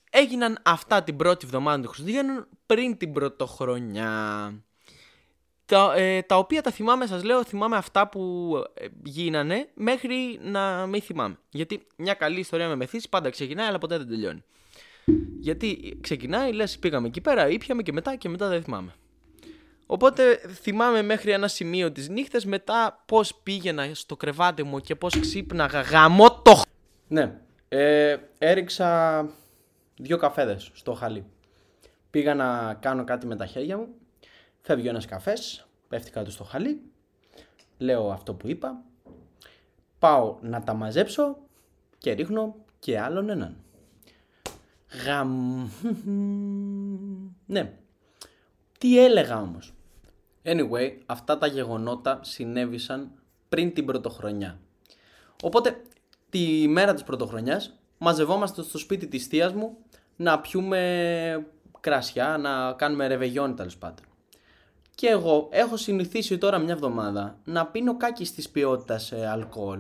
Έγιναν 0.10 0.60
αυτά 0.64 1.04
την 1.04 1.16
πρώτη 1.16 1.46
εβδομάδα 1.46 1.82
του 1.82 1.90
Χριστουγέννων 1.90 2.48
πριν 2.66 2.98
την 2.98 3.12
πρωτοχρονιά. 3.12 4.54
Τα, 5.68 5.94
ε, 5.96 6.22
τα 6.22 6.38
οποία 6.38 6.62
τα 6.62 6.72
θυμάμαι, 6.72 7.06
σας 7.06 7.24
λέω, 7.24 7.44
θυμάμαι 7.44 7.76
αυτά 7.76 8.08
που 8.10 8.54
ε, 8.74 8.86
γίνανε 9.04 9.68
μέχρι 9.74 10.40
να 10.44 10.86
μην 10.86 11.02
θυμάμαι. 11.02 11.38
Γιατί 11.50 11.88
μια 11.96 12.14
καλή 12.14 12.40
ιστορία 12.40 12.68
με 12.68 12.76
μεθύσεις 12.76 13.10
πάντα 13.10 13.30
ξεκινάει 13.30 13.68
αλλά 13.68 13.78
ποτέ 13.78 13.98
δεν 13.98 14.08
τελειώνει. 14.08 14.44
Γιατί 15.40 15.98
ξεκινάει, 16.02 16.52
λες, 16.52 16.80
πήγαμε 16.80 17.08
εκεί 17.08 17.22
πέρα, 17.22 17.50
ήπιαμε 17.50 17.82
και 17.82 17.92
μετά 17.92 18.16
και 18.16 18.30
μετά 18.30 18.48
δεν 18.48 18.64
θυμάμαι. 18.64 18.94
Οπότε 19.86 20.42
θυμάμαι 20.62 21.02
μέχρι 21.02 21.32
ένα 21.32 21.48
σημείο 21.48 21.92
τις 21.92 22.10
νύχτες 22.10 22.46
μετά 22.46 23.04
πώς 23.06 23.36
πήγαινα 23.36 23.90
στο 23.94 24.16
κρεβάτι 24.16 24.64
μου 24.64 24.80
και 24.80 24.96
πώς 24.96 25.20
ξύπναγα 25.20 25.82
γαμό 25.82 26.42
το 26.42 26.62
Ναι, 27.08 27.40
ε, 27.70 28.18
έριξα 28.38 29.30
δύο 29.98 30.18
καφέδες 30.18 30.70
στο 30.74 30.94
χαλί. 30.94 31.26
Πήγα 32.10 32.36
να 32.36 32.74
κάνω 32.74 33.04
κάτι 33.04 33.26
με 33.26 33.36
τα 33.36 33.46
χέρια 33.46 33.78
μου, 33.78 33.88
φεύγει 34.68 34.88
ένας 34.88 35.06
καφές, 35.06 35.68
πέφτει 35.88 36.12
κάτω 36.12 36.32
στο 36.32 36.44
χαλί, 36.44 36.82
λέω 37.78 38.12
αυτό 38.12 38.34
που 38.34 38.48
είπα, 38.48 38.84
πάω 40.00 40.38
να 40.42 40.64
τα 40.64 40.74
μαζέψω 40.74 41.38
και 41.98 42.12
ρίχνω 42.12 42.56
και 42.80 43.00
άλλον 43.00 43.30
έναν. 43.30 43.58
Γαμ... 45.06 45.68
ναι. 47.54 47.74
Τι 48.78 49.04
έλεγα 49.04 49.42
όμως; 49.42 49.74
Anyway, 50.44 50.98
αυτά 51.06 51.38
τα 51.38 51.48
γεγονότα 51.48 52.20
συνέβησαν 52.24 53.12
πριν 53.50 53.74
την 53.74 53.86
πρωτοχρονιά. 53.86 54.60
Οπότε, 55.44 55.82
τη 56.30 56.68
μέρα 56.68 56.94
της 56.94 57.04
πρωτοχρονιάς, 57.04 57.80
μαζευόμαστε 57.98 58.62
στο 58.62 58.78
σπίτι 58.78 59.08
της 59.08 59.26
θείας 59.26 59.54
μου 59.54 59.78
να 60.16 60.40
πιούμε 60.40 61.48
κρασιά, 61.80 62.38
να 62.38 62.74
κάνουμε 62.74 63.08
ρεβεγιόν 63.08 63.56
τέλος 63.56 63.78
πάντων. 63.78 64.06
Και 64.98 65.08
εγώ 65.08 65.48
έχω 65.52 65.78
συνηθίσει 65.78 66.38
τώρα 66.38 66.58
μια 66.58 66.74
εβδομάδα 66.74 67.38
να 67.44 67.66
πίνω 67.66 67.98
κάκι 67.98 68.24
της 68.24 68.50
ποιότητας 68.50 69.12
ε, 69.12 69.28
αλκοόλ 69.28 69.80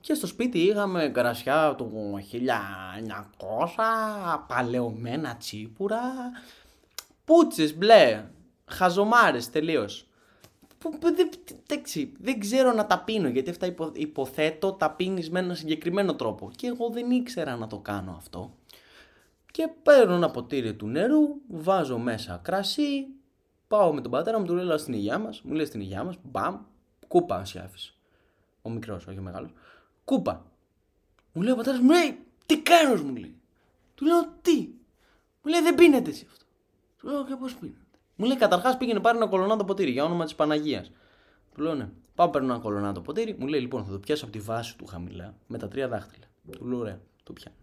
και 0.00 0.14
στο 0.14 0.26
σπίτι 0.26 0.58
είχαμε 0.58 1.08
κρασιά 1.08 1.74
του 1.76 1.92
1900, 3.38 4.38
παλαιωμένα 4.48 5.36
τσίπουρα, 5.36 6.02
πούτσες 7.24 7.76
μπλε, 7.76 8.24
χαζομάρες 8.66 9.50
τελείως. 9.50 10.06
δεν 12.18 12.40
ξέρω 12.40 12.72
να 12.72 12.86
τα 12.86 12.98
πίνω 13.04 13.28
γιατί 13.28 13.50
αυτά 13.50 13.74
υποθέτω 13.92 14.72
τα 14.72 14.90
πίνεις 14.90 15.30
με 15.30 15.38
ένα 15.38 15.54
συγκεκριμένο 15.54 16.14
τρόπο 16.14 16.50
και 16.56 16.66
εγώ 16.66 16.90
δεν 16.90 17.10
ήξερα 17.10 17.56
να 17.56 17.66
το 17.66 17.78
κάνω 17.78 18.14
αυτό. 18.16 18.52
Και 19.50 19.68
παίρνω 19.82 20.14
ένα 20.14 20.30
ποτήρι 20.30 20.74
του 20.74 20.86
νερού, 20.86 21.40
βάζω 21.48 21.98
μέσα 21.98 22.40
κρασί, 22.42 23.06
πάω 23.68 23.92
με 23.92 24.00
τον 24.00 24.10
πατέρα 24.10 24.38
μου, 24.38 24.44
του 24.44 24.54
λέω 24.54 24.78
στην 24.78 24.94
υγειά 24.94 25.18
μας, 25.18 25.42
μου 25.42 25.52
λέει 25.52 25.64
στην 25.64 25.80
υγειά 25.80 26.04
μας, 26.04 26.16
μπαμ, 26.22 26.58
κούπα 27.08 27.44
σιάφης. 27.44 27.98
Ο 28.62 28.70
μικρός, 28.70 29.06
όχι 29.06 29.18
ο 29.18 29.22
μεγάλος 29.22 29.50
κούπα. 30.08 30.46
Μου 31.32 31.42
λέει 31.42 31.52
ο 31.52 31.56
πατέρας 31.56 31.80
μου, 31.80 31.90
λέει, 31.90 32.18
τι 32.46 32.62
κάνω, 32.62 33.02
μου 33.02 33.16
λέει. 33.16 33.34
Του 33.94 34.04
λέω, 34.04 34.32
τι. 34.42 34.56
Μου 35.42 35.50
λέει, 35.50 35.60
δεν 35.60 35.74
πίνετε 35.74 36.10
εσύ 36.10 36.26
αυτό. 36.30 36.44
Του 36.98 37.08
λέω, 37.08 37.24
και 37.24 37.34
πώς 37.34 37.54
πίνετε. 37.54 37.78
Μου 38.16 38.26
λέει, 38.26 38.36
καταρχάς 38.36 38.76
πήγαινε 38.76 39.00
πάρει 39.00 39.16
ένα 39.16 39.26
κολονάτο 39.26 39.64
ποτήρι 39.64 39.90
για 39.90 40.04
όνομα 40.04 40.24
της 40.24 40.34
Παναγίας. 40.34 40.90
Του 41.54 41.62
λέω, 41.62 41.74
ναι. 41.74 41.88
Πάω 42.14 42.28
παίρνω 42.28 42.52
ένα 42.52 42.62
κολονάτο 42.62 43.00
ποτήρι. 43.00 43.36
Μου 43.38 43.46
λέει, 43.46 43.60
λοιπόν, 43.60 43.84
θα 43.84 43.90
το 43.90 43.98
πιάσω 43.98 44.24
από 44.24 44.32
τη 44.32 44.38
βάση 44.38 44.76
του 44.76 44.86
χαμηλά 44.86 45.34
με 45.46 45.58
τα 45.58 45.68
τρία 45.68 45.88
δάχτυλα. 45.88 46.26
Του 46.50 46.66
λέω, 46.66 46.78
ωραία, 46.78 47.00
το 47.22 47.32
πιάνω. 47.32 47.56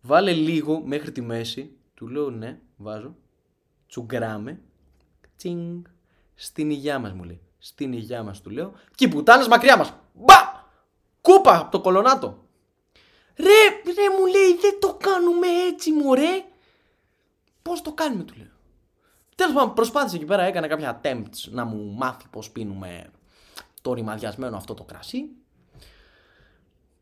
Βάλε 0.00 0.32
λίγο 0.32 0.80
μέχρι 0.80 1.12
τη 1.12 1.20
μέση. 1.20 1.76
Του 1.94 2.08
λέω, 2.08 2.30
ναι, 2.30 2.60
βάζω. 2.76 3.16
Τσουγκράμε. 3.86 4.60
Τσινγκ. 5.36 5.84
Στην 6.34 6.70
υγειά 6.70 6.98
μας, 6.98 7.12
μου 7.12 7.24
λέει. 7.24 7.40
Στην 7.58 7.92
υγειά 7.92 8.22
μας, 8.22 8.40
του 8.40 8.50
λέω. 8.50 8.72
Και 8.94 9.04
οι 9.04 9.08
πουτάνες 9.08 9.48
μακριά 9.48 9.76
μας. 9.76 9.92
Μπα! 10.12 10.62
Κούπα 11.20 11.58
από 11.58 11.70
το 11.70 11.80
κολονάτο. 11.80 12.44
Ρε, 13.36 13.92
ρε 13.94 14.18
μου 14.18 14.26
λέει 14.26 14.58
δεν 14.60 14.80
το 14.80 14.94
κάνουμε 14.94 15.46
έτσι 15.46 15.92
μωρέ. 15.92 16.44
Πώς 17.62 17.82
το 17.82 17.92
κάνουμε 17.92 18.22
του 18.22 18.34
λέω. 18.36 18.52
Τέλος 19.34 19.54
πάντων, 19.54 19.74
προσπάθησε 19.74 20.16
εκεί 20.16 20.24
πέρα, 20.24 20.42
έκανε 20.42 20.66
κάποια 20.66 21.00
attempts 21.00 21.50
να 21.50 21.64
μου 21.64 21.92
μάθει 21.92 22.24
πώς 22.30 22.50
πίνουμε 22.50 23.10
το 23.82 23.92
ρημαδιασμένο 23.92 24.56
αυτό 24.56 24.74
το 24.74 24.84
κρασί. 24.84 25.24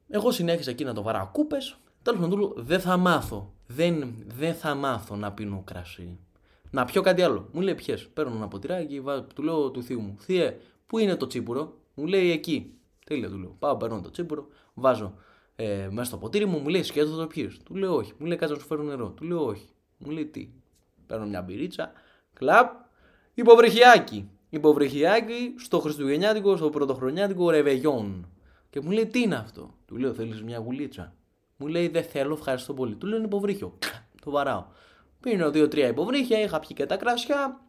Εγώ 0.08 0.30
συνέχισα 0.30 0.70
εκεί 0.70 0.84
να 0.84 0.94
το 0.94 1.02
βαράω 1.02 1.26
κούπες. 1.26 1.76
Τέλος 2.02 2.20
πάντων, 2.20 2.38
του 2.38 2.38
λέω: 2.38 2.64
Δεν 2.64 2.80
θα 2.80 2.96
μάθω. 2.96 3.52
Δεν, 3.66 4.14
δεν 4.26 4.54
θα 4.54 4.74
μάθω 4.74 5.16
να 5.16 5.32
πίνω 5.32 5.62
κρασί. 5.64 6.18
Να 6.72 6.84
πιω 6.84 7.02
κάτι 7.02 7.22
άλλο. 7.22 7.48
Μου 7.52 7.60
λέει: 7.60 7.74
Ποιε. 7.74 7.96
Παίρνω 8.14 8.34
ένα 8.36 8.48
ποτηράκι, 8.48 9.02
του 9.34 9.42
λέω 9.42 9.70
του 9.70 9.82
θείου 9.82 10.00
μου: 10.00 10.16
Θείε, 10.18 10.56
πού 10.86 10.98
είναι 10.98 11.16
το 11.16 11.26
τσίπουρο; 11.26 11.74
Μου 11.94 12.06
λέει: 12.06 12.30
Εκεί. 12.30 12.74
Τέλεια 13.06 13.28
του 13.28 13.38
λέω. 13.38 13.56
Πάω, 13.58 13.76
παίρνω 13.76 14.00
το 14.00 14.10
τσίπουρο, 14.10 14.46
βάζω 14.74 15.14
ε, 15.56 15.88
μέσα 15.90 16.04
στο 16.04 16.16
ποτήρι 16.16 16.46
μου, 16.46 16.58
μου 16.58 16.68
λέει: 16.68 16.82
Σκέτο 16.82 17.16
το 17.16 17.26
πιεις. 17.26 17.58
Του 17.62 17.74
λέω: 17.74 17.94
Όχι. 17.94 18.12
Μου 18.18 18.26
λέει: 18.26 18.36
Κάτσε 18.36 18.54
να 18.54 18.60
σου 18.60 18.66
φέρω 18.66 18.82
νερό. 18.82 19.08
Του 19.08 19.24
λέω: 19.24 19.46
Όχι. 19.46 19.68
Μου 19.98 20.10
λέει: 20.10 20.26
Τι. 20.26 20.48
Παίρνω 21.06 21.26
μια 21.26 21.42
μπυρίτσα, 21.42 21.92
κλαπ, 22.32 22.70
υποβρυχιάκι. 23.34 24.30
Υποβρυχιάκι 24.50 25.54
στο 25.58 25.80
Χριστουγεννιάτικο, 25.80 26.56
στο 26.56 26.70
Πρωτοχρονιάτικο 26.70 27.50
Ρεβεγιόν. 27.50 28.26
Και 28.70 28.80
μου 28.80 28.90
λέει: 28.90 29.06
Τι 29.06 29.20
είναι 29.20 29.34
αυτό; 29.34 29.74
Του 29.86 29.96
λέω: 29.96 30.12
Θέλεις 30.14 30.42
μια 30.42 30.58
γουλίτσα. 30.58 31.14
Μου 31.56 31.66
λέει: 31.66 31.88
Δεν 31.88 32.04
θέλω, 32.04 32.34
ευχαριστώ 32.34 32.74
πολύ. 32.74 32.94
Του 32.94 33.06
λέω: 33.06 33.16
Είναι 33.16 33.26
υποβρύχιο. 33.26 33.78
Το 34.24 34.30
βαράω. 34.30 34.64
Πίνω 35.22 35.50
δύο-τρία 35.50 35.88
υποβρύχια, 35.88 36.40
είχα 36.40 36.58
πιει 36.58 36.76
και 36.76 36.86
τα 36.86 36.96
κράσια. 36.96 37.60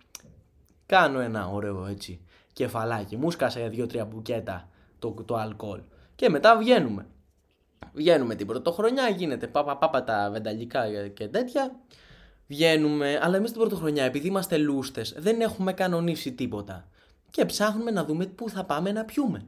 Κάνω 0.85 1.19
ένα 1.19 1.47
ωραίο 1.47 1.85
έτσι 1.85 2.21
κεφαλάκι. 2.53 3.17
Μου 3.17 3.31
σκάσε 3.31 3.67
δύο-τρία 3.67 4.05
μπουκέτα 4.05 4.69
το, 4.99 5.11
το 5.25 5.35
αλκοόλ. 5.35 5.81
Και 6.15 6.29
μετά 6.29 6.57
βγαίνουμε. 6.57 7.07
Βγαίνουμε 7.93 8.35
την 8.35 8.47
πρωτοχρονιά, 8.47 9.09
γίνεται 9.09 9.47
πάπα 9.47 9.77
πάπα 9.77 10.03
τα 10.03 10.29
βενταλικά 10.31 11.07
και 11.07 11.27
τέτοια. 11.27 11.79
Βγαίνουμε, 12.47 13.19
αλλά 13.21 13.35
εμείς 13.35 13.51
την 13.51 13.59
πρωτοχρονιά, 13.59 14.03
επειδή 14.03 14.27
είμαστε 14.27 14.57
λούστες, 14.57 15.15
δεν 15.17 15.41
έχουμε 15.41 15.73
κανονίσει 15.73 16.31
τίποτα. 16.33 16.87
Και 17.29 17.45
ψάχνουμε 17.45 17.91
να 17.91 18.05
δούμε 18.05 18.25
πού 18.25 18.49
θα 18.49 18.63
πάμε 18.65 18.91
να 18.91 19.05
πιούμε. 19.05 19.47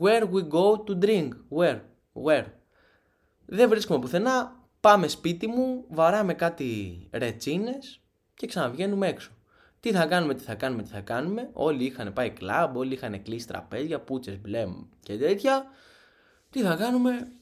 Where 0.00 0.22
we 0.22 0.48
go 0.48 0.84
to 0.86 1.04
drink. 1.04 1.28
Where. 1.56 1.80
Where. 2.24 2.44
Δεν 3.46 3.68
βρίσκουμε 3.68 3.98
πουθενά. 3.98 4.65
Πάμε 4.86 5.08
σπίτι 5.08 5.46
μου, 5.46 5.84
βαράμε 5.88 6.34
κάτι 6.34 6.98
ρετσίνες 7.12 8.00
και 8.34 8.46
ξαναβγαίνουμε 8.46 9.08
έξω. 9.08 9.30
Τι 9.80 9.92
θα 9.92 10.06
κάνουμε, 10.06 10.34
τι 10.34 10.42
θα 10.42 10.54
κάνουμε, 10.54 10.82
τι 10.82 10.88
θα 10.88 11.00
κάνουμε. 11.00 11.50
Όλοι 11.52 11.84
είχαν 11.84 12.12
πάει 12.12 12.30
κλαμπ, 12.30 12.76
όλοι 12.76 12.94
είχαν 12.94 13.22
κλείσει 13.22 13.46
τραπέζια, 13.46 14.00
πούτσες 14.00 14.40
μπλε 14.40 14.66
και 15.00 15.16
τέτοια. 15.16 15.66
Τι 16.50 16.62
θα 16.62 16.74
κάνουμε, 16.74 17.32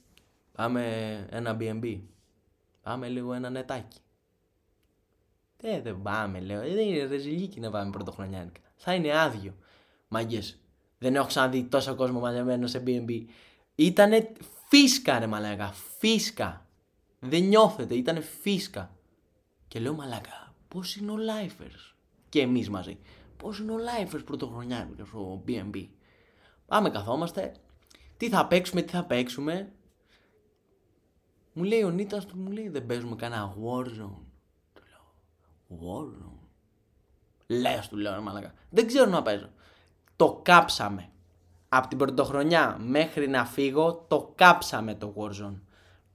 πάμε 0.53 0.85
ένα 1.31 1.57
BNB. 1.61 2.01
Πάμε 2.83 3.09
λίγο 3.09 3.33
ένα 3.33 3.51
νετάκι. 3.51 3.99
Ε, 5.63 5.81
δεν 5.81 6.03
πάμε, 6.03 6.41
λέω. 6.41 6.61
Ε, 6.61 6.75
δεν 6.75 6.87
είναι 6.87 7.05
ρεζιλίκι 7.05 7.61
να 7.61 7.71
πάμε 7.71 7.91
πρωτοχρονιάτικα. 7.91 8.61
Θα 8.77 8.95
είναι 8.95 9.19
άδειο. 9.19 9.55
Μαγκέ. 10.09 10.43
Δεν 10.99 11.15
έχω 11.15 11.27
ξαναδεί 11.27 11.65
τόσο 11.65 11.95
κόσμο 11.95 12.21
μαζεμένο 12.21 12.67
σε 12.67 12.83
BNB. 12.87 13.25
Ήτανε 13.75 14.33
φίσκα, 14.69 15.19
ρε 15.19 15.27
μαλάκα. 15.27 15.73
Φίσκα. 15.99 16.64
Δεν 17.27 17.43
νιώθετε, 17.43 17.95
ήτανε 17.95 18.21
φίσκα. 18.21 18.91
Και 19.69 19.81
λέω 19.81 19.95
μαλάκα, 19.95 20.55
πώς 20.69 20.97
είναι 20.97 21.11
ο 21.11 21.17
Lifers; 21.17 21.95
Και 22.29 22.41
εμείς 22.41 22.71
μαζί. 22.71 22.99
Πώς 23.37 23.59
είναι 23.59 23.73
ο 23.73 23.77
Lifers 23.77 24.25
πρωτοχρονιάτικα 24.25 25.05
στο 25.05 25.45
BNB. 25.49 25.87
Πάμε, 26.67 26.91
καθόμαστε. 26.91 27.55
Τι 28.17 28.29
θα 28.29 28.47
παίξουμε, 28.47 28.83
τι 28.83 28.93
θα 28.93 29.05
παίξουμε. 29.05 29.73
Μου 31.53 31.63
λέει 31.63 31.83
ο 31.83 31.91
Νίτας 31.91 32.27
του, 32.27 32.37
μου 32.39 32.51
λέει 32.51 32.69
δεν 32.69 32.87
παίζουμε 32.87 33.17
κανένα 33.17 33.55
Warzone. 33.65 34.19
Του 34.73 34.83
λέω, 34.89 35.05
Warzone. 35.81 36.39
Λες, 37.47 37.89
του 37.89 37.97
λέω, 37.97 38.23
μαλακά. 38.23 38.55
Δεν 38.71 38.87
ξέρω 38.87 39.11
να 39.11 39.23
παίζω. 39.23 39.51
Το 40.17 40.41
κάψαμε. 40.43 41.09
Από 41.69 41.89
την 41.89 41.99
πρωτοχρονιά 41.99 42.77
μέχρι 42.81 43.29
να 43.29 43.45
φύγω, 43.45 44.05
το 44.09 44.33
κάψαμε 44.35 44.95
το 44.95 45.15
Warzone. 45.17 45.61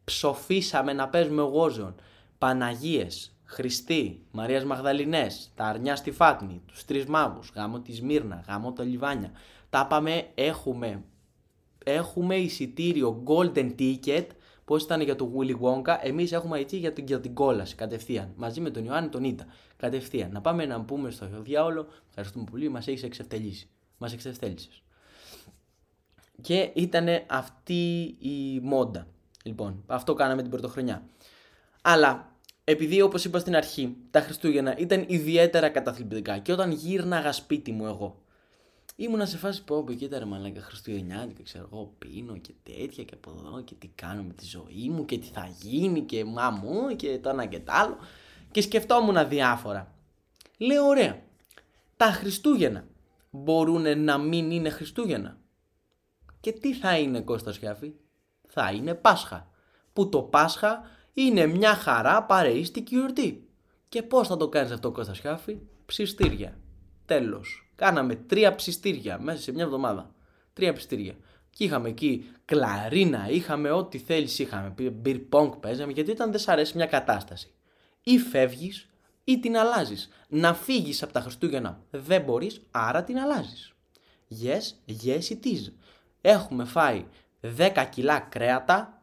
Ψοφήσαμε 0.09 0.93
να 0.93 1.07
παίζουμε 1.07 1.43
Warzone. 1.53 1.93
Παναγίες, 2.37 3.35
Χριστή, 3.43 4.21
Μαρίας 4.31 4.63
Μαγδαληνές, 4.63 5.51
τα 5.55 5.65
αρνιά 5.65 5.95
στη 5.95 6.11
Φάτνη, 6.11 6.61
τους 6.65 6.85
τρεις 6.85 7.05
μάγους, 7.05 7.51
γάμο 7.55 7.79
της 7.79 8.01
Μύρνα, 8.01 8.43
γάμο 8.47 8.73
τα 8.73 8.83
Λιβάνια. 8.83 9.31
Τα 9.69 9.87
πάμε, 9.87 10.27
έχουμε, 10.35 11.03
έχουμε 11.83 12.35
εισιτήριο 12.35 13.23
golden 13.25 13.75
ticket, 13.79 14.25
πώς 14.65 14.83
ήταν 14.83 15.01
για 15.01 15.15
το 15.15 15.31
Willy 15.37 15.59
Wonka, 15.59 15.97
εμείς 16.01 16.31
έχουμε 16.31 16.59
έτσι 16.59 16.77
για 16.77 16.93
την, 16.93 17.05
για 17.05 17.19
την 17.19 17.33
κόλαση 17.33 17.75
κατευθείαν, 17.75 18.33
μαζί 18.35 18.61
με 18.61 18.69
τον 18.69 18.85
Ιωάννη 18.85 19.09
τον 19.09 19.23
Ήτα, 19.23 19.45
κατευθείαν. 19.77 20.31
Να 20.31 20.41
πάμε 20.41 20.65
να 20.65 20.81
πούμε 20.81 21.09
στο 21.09 21.27
διάολο, 21.41 21.87
ευχαριστούμε 22.07 22.45
πολύ, 22.51 22.69
μας 22.69 22.87
έχεις 22.87 23.03
εξευτελίσει. 23.03 23.69
Μας 23.97 24.13
εξευτέλισες. 24.13 24.83
Και 26.41 26.71
ήταν 26.73 27.07
αυτή 27.27 28.15
η 28.19 28.59
μόντα. 28.61 29.07
Λοιπόν, 29.43 29.83
αυτό 29.87 30.13
κάναμε 30.13 30.41
την 30.41 30.51
πρωτοχρονιά. 30.51 31.03
Αλλά 31.81 32.31
επειδή 32.63 33.01
όπως 33.01 33.25
είπα 33.25 33.39
στην 33.39 33.55
αρχή, 33.55 33.95
τα 34.11 34.21
Χριστούγεννα 34.21 34.77
ήταν 34.77 35.05
ιδιαίτερα 35.07 35.69
καταθλιπτικά 35.69 36.37
και 36.37 36.51
όταν 36.51 36.71
γύρναγα 36.71 37.31
σπίτι 37.31 37.71
μου 37.71 37.85
εγώ, 37.85 38.21
ήμουνα 38.95 39.25
σε 39.25 39.37
φάση 39.37 39.63
που 39.63 39.75
όπου 39.75 39.93
κοίτα 39.93 40.19
ρε 40.19 40.25
μαλάκα 40.25 40.61
Χριστουγεννιάτικα, 40.61 41.43
ξέρω 41.43 41.69
εγώ, 41.71 41.93
πίνω 41.97 42.37
και 42.37 42.53
τέτοια 42.63 43.03
και 43.03 43.13
από 43.13 43.35
εδώ 43.37 43.61
και 43.61 43.75
τι 43.79 43.87
κάνω 43.87 44.23
με 44.23 44.33
τη 44.33 44.45
ζωή 44.45 44.89
μου 44.89 45.05
και 45.05 45.17
τι 45.17 45.27
θα 45.27 45.49
γίνει 45.61 46.01
και 46.01 46.25
μα 46.25 46.49
μου 46.49 46.95
και 46.95 47.19
το 47.19 47.29
ένα 47.29 47.45
και 47.45 47.59
το 47.59 47.71
άλλο. 47.71 47.97
Και 48.51 48.61
σκεφτόμουν 48.61 49.27
διάφορα. 49.29 49.93
Λέω 50.57 50.85
ωραία, 50.85 51.21
τα 51.97 52.05
Χριστούγεννα 52.05 52.87
μπορούν 53.31 54.03
να 54.03 54.17
μην 54.17 54.51
είναι 54.51 54.69
Χριστούγεννα. 54.69 55.37
Και 56.39 56.51
τι 56.51 56.73
θα 56.73 56.97
είναι 56.97 57.21
Κώστας 57.21 57.55
Σιάφη, 57.55 57.93
θα 58.49 58.71
είναι 58.71 58.93
Πάσχα. 58.93 59.47
Που 59.93 60.09
το 60.09 60.21
Πάσχα 60.21 60.81
είναι 61.13 61.45
μια 61.45 61.73
χαρά 61.73 62.23
παρεΐστικη 62.23 62.95
γιορτή. 62.95 63.47
Και 63.89 64.03
πώς 64.03 64.27
θα 64.27 64.37
το 64.37 64.49
κάνεις 64.49 64.71
αυτό 64.71 64.91
Κώστα 64.91 65.13
Σιάφη, 65.13 65.57
ψιστήρια. 65.85 66.57
Τέλος. 67.05 67.71
Κάναμε 67.75 68.15
τρία 68.15 68.55
ψιστήρια 68.55 69.19
μέσα 69.19 69.41
σε 69.41 69.51
μια 69.51 69.63
εβδομάδα. 69.63 70.11
Τρία 70.53 70.73
ψιστήρια. 70.73 71.15
Και 71.49 71.63
είχαμε 71.63 71.89
εκεί 71.89 72.31
κλαρίνα, 72.45 73.29
είχαμε 73.29 73.71
ό,τι 73.71 73.97
θέλεις 73.97 74.39
είχαμε. 74.39 74.73
Beer 74.77 75.21
pong 75.29 75.51
παίζαμε 75.59 75.91
γιατί 75.91 76.11
όταν 76.11 76.31
δεν 76.31 76.39
σ' 76.39 76.47
αρέσει 76.47 76.75
μια 76.75 76.85
κατάσταση. 76.85 77.53
Ή 78.03 78.17
φεύγεις 78.17 78.89
ή 79.23 79.39
την 79.39 79.57
αλλάζεις. 79.57 80.09
Να 80.27 80.53
φύγεις 80.53 81.03
από 81.03 81.13
τα 81.13 81.19
Χριστούγεννα 81.19 81.81
δεν 81.91 82.21
μπορείς, 82.21 82.61
άρα 82.71 83.03
την 83.03 83.17
αλλάζεις. 83.17 83.73
Yes, 84.41 84.93
yes 85.03 85.21
it 85.29 85.45
is. 85.45 85.71
Έχουμε 86.21 86.65
φάει 86.65 87.05
10 87.57 87.85
κιλά 87.89 88.19
κρέατα, 88.19 89.01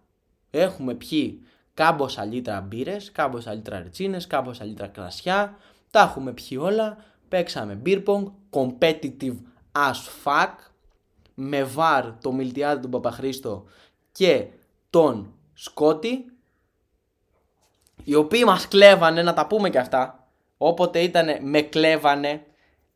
έχουμε 0.51 0.95
πιει 0.95 1.47
κάμποσα 1.75 2.25
λίτρα 2.25 2.61
μπύρες, 2.61 3.13
κάμποσα 3.13 3.55
λίτρα 3.55 3.83
ρετσίνες, 3.83 4.27
κάμποσα 4.27 4.65
λίτρα 4.65 4.87
κρασιά. 4.87 5.57
Τα 5.91 6.01
έχουμε 6.01 6.33
πιει 6.33 6.59
όλα. 6.61 6.97
Παίξαμε 7.29 7.83
beer 7.87 8.03
pong, 8.05 8.25
competitive 8.51 9.37
as 9.73 10.25
fuck. 10.25 10.53
Με 11.35 11.63
βαρ 11.63 12.19
το 12.21 12.33
Μιλτιάδη 12.33 12.83
του 12.83 12.89
Παπαχρίστο 12.89 13.65
και 14.13 14.47
τον 14.91 15.35
Σκότη. 15.55 16.25
Οι 18.05 18.15
οποίοι 18.15 18.43
μας 18.47 18.69
κλέβανε, 18.69 19.23
να 19.23 19.35
τα 19.35 19.47
πούμε 19.47 19.71
και 19.71 19.79
αυτά. 19.79 20.29
Όποτε 20.59 21.01
ήταν 21.01 21.29
με 21.41 21.61
κλέβανε 21.61 22.47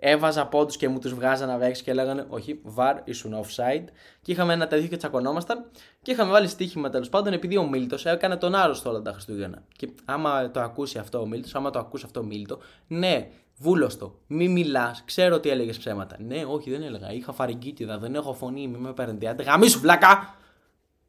έβαζα 0.02 0.46
πόντους 0.46 0.76
και 0.76 0.88
μου 0.88 0.98
τους 0.98 1.14
βγάζανε 1.14 1.56
να 1.56 1.70
και 1.70 1.92
λέγανε 1.92 2.26
Όχι, 2.28 2.60
βαρ, 2.62 2.96
ήσουν 3.04 3.34
offside. 3.34 3.84
Και 4.22 4.32
είχαμε 4.32 4.52
ένα 4.52 4.66
τέτοιο 4.66 4.88
και 4.88 4.96
τσακωνόμασταν. 4.96 5.70
Και 6.02 6.10
είχαμε 6.10 6.30
βάλει 6.30 6.48
στοίχημα 6.48 6.90
τέλος 6.90 7.08
πάντων 7.08 7.32
επειδή 7.32 7.56
ο 7.56 7.68
Μίλτος 7.68 8.06
έκανε 8.06 8.36
τον 8.36 8.54
άρρωστο 8.54 8.90
όλα 8.90 9.02
τα 9.02 9.12
Χριστούγεννα. 9.12 9.62
Και 9.76 9.88
άμα 10.04 10.50
το 10.50 10.60
ακούσει 10.60 10.98
αυτό 10.98 11.20
ο 11.20 11.26
Μίλτος, 11.26 11.54
άμα 11.54 11.70
το 11.70 11.78
ακούσει 11.78 12.04
αυτό 12.06 12.20
ο 12.20 12.22
Μίλτο, 12.22 12.58
ναι, 12.86 13.28
βούλωστο, 13.56 14.18
μη 14.26 14.48
μιλάς, 14.48 15.02
ξέρω 15.04 15.34
ότι 15.34 15.48
έλεγες 15.48 15.78
ψέματα. 15.78 16.16
Ναι, 16.20 16.44
όχι, 16.44 16.70
δεν 16.70 16.82
έλεγα. 16.82 17.12
Είχα 17.12 17.32
φαρικίτιδα, 17.32 17.98
δεν 17.98 18.14
έχω 18.14 18.34
φωνή, 18.34 18.68
μη 18.68 18.78
με 18.78 18.92
παίρνετε. 18.92 19.42
Γαμίσου, 19.42 19.80
βλάκα! 19.80 20.34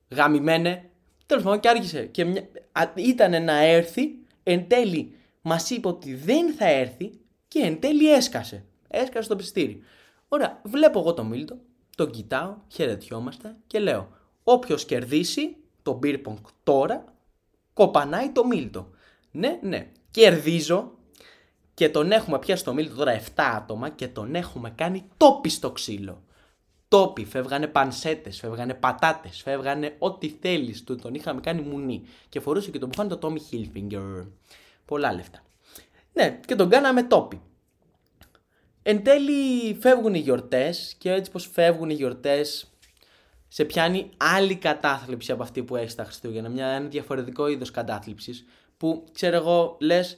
Γαμημένε. 0.09 0.89
Τέλος 1.25 1.43
πάντων 1.43 1.59
και 1.59 1.69
άρχισε. 1.69 2.05
Και 2.05 2.25
μια... 2.25 2.43
ήταν 2.95 3.43
να 3.43 3.63
έρθει, 3.63 4.09
εν 4.43 4.67
τέλει 4.67 5.15
μας 5.41 5.69
είπε 5.69 5.87
ότι 5.87 6.15
δεν 6.15 6.53
θα 6.53 6.69
έρθει 6.69 7.11
και 7.47 7.59
εν 7.59 7.79
τέλει 7.79 8.13
έσκασε. 8.13 8.65
Έσκασε 8.91 9.29
το 9.29 9.35
πιστήρι. 9.35 9.83
Ωραία, 10.27 10.61
βλέπω 10.63 10.99
εγώ 10.99 11.13
τον 11.13 11.25
Μίλτο, 11.25 11.57
τον 11.95 12.11
κοιτάω, 12.11 12.55
χαιρετιόμαστε 12.67 13.55
και 13.67 13.79
λέω: 13.79 14.09
Όποιος 14.43 14.85
κερδίσει 14.85 15.55
το 15.83 15.99
beer 16.03 16.21
pong 16.25 16.41
τώρα, 16.63 17.03
κοπανάει 17.73 18.29
το 18.29 18.45
Μίλτο. 18.45 18.89
Ναι, 19.31 19.59
ναι. 19.61 19.91
Κερδίζω 20.11 20.91
και 21.73 21.89
τον 21.89 22.11
έχουμε 22.11 22.39
πιάσει 22.39 22.63
το 22.63 22.73
Μίλτο 22.73 22.95
τώρα 22.95 23.19
7 23.19 23.25
άτομα 23.35 23.89
και 23.89 24.07
τον 24.07 24.35
έχουμε 24.35 24.69
κάνει 24.69 25.09
τόπι 25.17 25.49
στο 25.49 25.71
ξύλο. 25.71 26.23
τόποι, 26.87 27.25
φεύγανε 27.25 27.67
πανσέτες, 27.67 28.39
φεύγανε 28.39 28.73
πατάτες, 28.73 29.41
φεύγανε 29.41 29.95
ό,τι 29.99 30.29
θέλεις. 30.41 30.83
Τον, 30.83 31.01
τον 31.01 31.13
είχαμε 31.13 31.41
κάνει 31.41 31.61
μουνί. 31.61 32.03
Και 32.29 32.39
φορούσε 32.39 32.71
και 32.71 32.79
τον 32.79 32.87
μπουφάνι 32.87 33.17
το 33.17 33.19
Tommy 33.21 33.53
Hilfiger. 33.53 34.27
Πολλά 34.85 35.13
λεφτά. 35.13 35.39
Ναι, 36.13 36.39
και 36.45 36.55
τον 36.55 36.69
κάναμε 36.69 37.03
τόπι. 37.03 37.41
Εν 38.83 39.03
τέλει 39.03 39.73
φεύγουν 39.79 40.13
οι 40.13 40.19
γιορτές 40.19 40.95
και 40.97 41.11
έτσι 41.11 41.31
πως 41.31 41.49
φεύγουν 41.53 41.89
οι 41.89 41.93
γιορτές 41.93 42.71
σε 43.47 43.65
πιάνει 43.65 44.09
άλλη 44.17 44.55
κατάθλιψη 44.55 45.31
από 45.31 45.43
αυτή 45.43 45.63
που 45.63 45.75
έχει 45.75 45.89
στα 45.89 46.03
Χριστούγεννα. 46.03 46.49
Μια, 46.49 46.67
ένα 46.67 46.87
διαφορετικό 46.87 47.47
είδος 47.47 47.71
κατάθλιψης 47.71 48.45
που 48.77 49.03
ξέρω 49.11 49.35
εγώ 49.35 49.77
λες. 49.79 50.17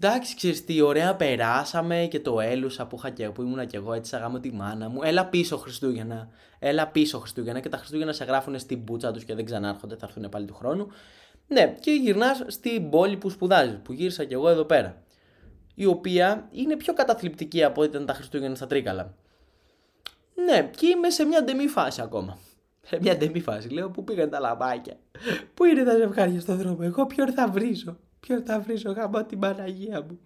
Εντάξει, 0.00 0.36
ξέρεις 0.36 0.64
τι 0.64 0.80
ωραία 0.80 1.14
περάσαμε 1.14 2.06
και 2.10 2.20
το 2.20 2.40
έλουσα 2.40 2.86
που, 2.86 2.96
είχα 2.96 3.10
και, 3.10 3.30
που 3.30 3.42
ήμουνα 3.42 3.64
και 3.64 3.76
εγώ 3.76 3.92
έτσι 3.92 4.16
αγάμω 4.16 4.40
τη 4.40 4.52
μάνα 4.52 4.88
μου. 4.88 5.02
Έλα 5.02 5.26
πίσω 5.26 5.56
Χριστούγεννα. 5.56 6.28
Έλα 6.58 6.88
πίσω 6.88 7.18
Χριστούγεννα 7.18 7.60
και 7.60 7.68
τα 7.68 7.76
Χριστούγεννα 7.76 8.12
σε 8.12 8.24
γράφουν 8.24 8.58
στην 8.58 8.84
πούτσα 8.84 9.12
τους 9.12 9.24
και 9.24 9.34
δεν 9.34 9.44
ξανάρχονται, 9.44 9.96
θα 9.96 10.06
έρθουν 10.06 10.28
πάλι 10.28 10.46
του 10.46 10.54
χρόνου. 10.54 10.88
Ναι, 11.46 11.74
και 11.80 11.90
γυρνάς 11.90 12.44
στην 12.46 12.90
πόλη 12.90 13.16
που 13.16 13.30
σπουδάζεις, 13.30 13.78
που 13.82 13.92
γύρισα 13.92 14.24
και 14.24 14.34
εγώ 14.34 14.48
εδώ 14.48 14.64
πέρα. 14.64 15.02
Η 15.74 15.86
οποία 15.86 16.48
είναι 16.50 16.76
πιο 16.76 16.92
καταθλιπτική 16.92 17.64
από 17.64 17.80
ό,τι 17.80 17.90
ήταν 17.90 18.06
τα 18.06 18.12
Χριστούγεννα 18.14 18.54
στα 18.54 18.66
Τρίκαλα. 18.66 19.14
Ναι, 20.34 20.70
και 20.76 20.86
είμαι 20.86 21.10
σε 21.10 21.24
μια 21.24 21.42
ντεμή 21.42 21.66
φάση 21.66 22.00
ακόμα. 22.00 22.38
Σε 22.82 22.98
μια 23.00 23.16
ντεμή 23.16 23.40
φάση. 23.40 23.68
Λέω 23.68 23.90
πού 23.90 24.04
πήγαν 24.04 24.30
τα 24.30 24.40
λαμπάκια. 24.40 24.96
Πού 25.54 25.64
είναι 25.64 25.84
τα 25.84 25.96
ζευγάρια 25.96 26.40
στον 26.40 26.56
δρόμο; 26.56 26.78
Εγώ 26.80 27.06
ποιον 27.06 27.32
θα 27.32 27.48
βρίσω. 27.48 27.96
Ποιον 28.20 28.44
θα 28.44 28.60
βρίσω. 28.60 28.92
Γάμα 28.92 29.24
την 29.24 29.38
Παναγία 29.38 30.02
μου; 30.02 30.20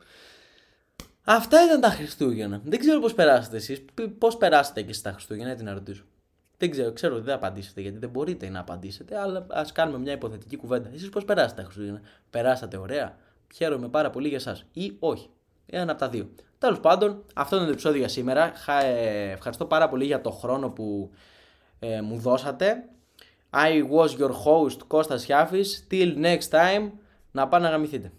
Αυτά 1.25 1.65
ήταν 1.65 1.81
τα 1.81 1.89
Χριστούγεννα. 1.89 2.61
Δεν 2.65 2.79
ξέρω 2.79 3.01
πώς 3.01 3.15
περάσατε 3.15 3.57
εσείς. 3.57 3.85
Πώς 4.19 4.37
περάσατε 4.37 4.83
και 4.83 4.93
στα 4.93 5.13
Χριστούγεννα, 5.13 5.51
έτσι 5.51 5.65
να 5.65 5.73
ρωτήσω. 5.73 6.05
Δεν 6.59 6.71
ξέρω, 6.71 6.93
ξέρω 6.93 7.15
ότι 7.15 7.25
δεν 7.25 7.35
απαντήσετε 7.35 7.81
γιατί 7.81 7.99
δεν 7.99 8.11
μπορείτε 8.11 8.49
να 8.49 8.61
απαντήσετε, 8.61 9.21
αλλά 9.21 9.47
ας 9.51 9.73
κάνουμε 9.73 9.99
μια 9.99 10.13
υποθετική 10.13 10.57
κουβέντα. 10.57 10.91
Εσείς 10.95 11.09
πώς 11.09 11.25
περάσατε 11.25 11.55
τα 11.55 11.63
Χριστούγεννα; 11.67 12.01
Περάσατε 12.31 12.77
ωραία; 12.77 13.17
Χαίρομαι 13.55 13.89
πάρα 13.89 14.11
πολύ 14.11 14.29
για 14.29 14.37
εσάς. 14.37 14.65
Ή 14.73 14.97
όχι; 14.99 15.31
Ένα 15.71 15.91
από 15.91 16.01
τα 16.01 16.09
δύο. 16.09 16.31
Τέλος 16.59 16.81
πάντων, 16.81 17.25
αυτό 17.35 17.57
είναι 17.57 17.65
το 17.65 17.71
επεισόδιο 17.71 17.99
για 17.99 18.09
σήμερα. 18.09 18.53
Ε, 18.85 19.31
ευχαριστώ 19.31 19.65
πάρα 19.65 19.89
πολύ 19.89 20.05
για 20.05 20.21
το 20.21 20.31
χρόνο 20.31 20.71
που 20.71 21.11
ε, 21.79 22.01
μου 22.01 22.19
δώσατε. 22.19 22.85
I 23.51 23.83
was 23.91 24.09
your 24.09 24.31
host 24.31 24.79
Κώστας 24.87 25.25
Χιάφης. 25.25 25.87
Till 25.91 26.17
next 26.25 26.49
time, 26.51 26.91
να 27.31 27.49
πάνε 27.49 27.65
να 27.65 27.71
γαμηθείτε. 27.71 28.13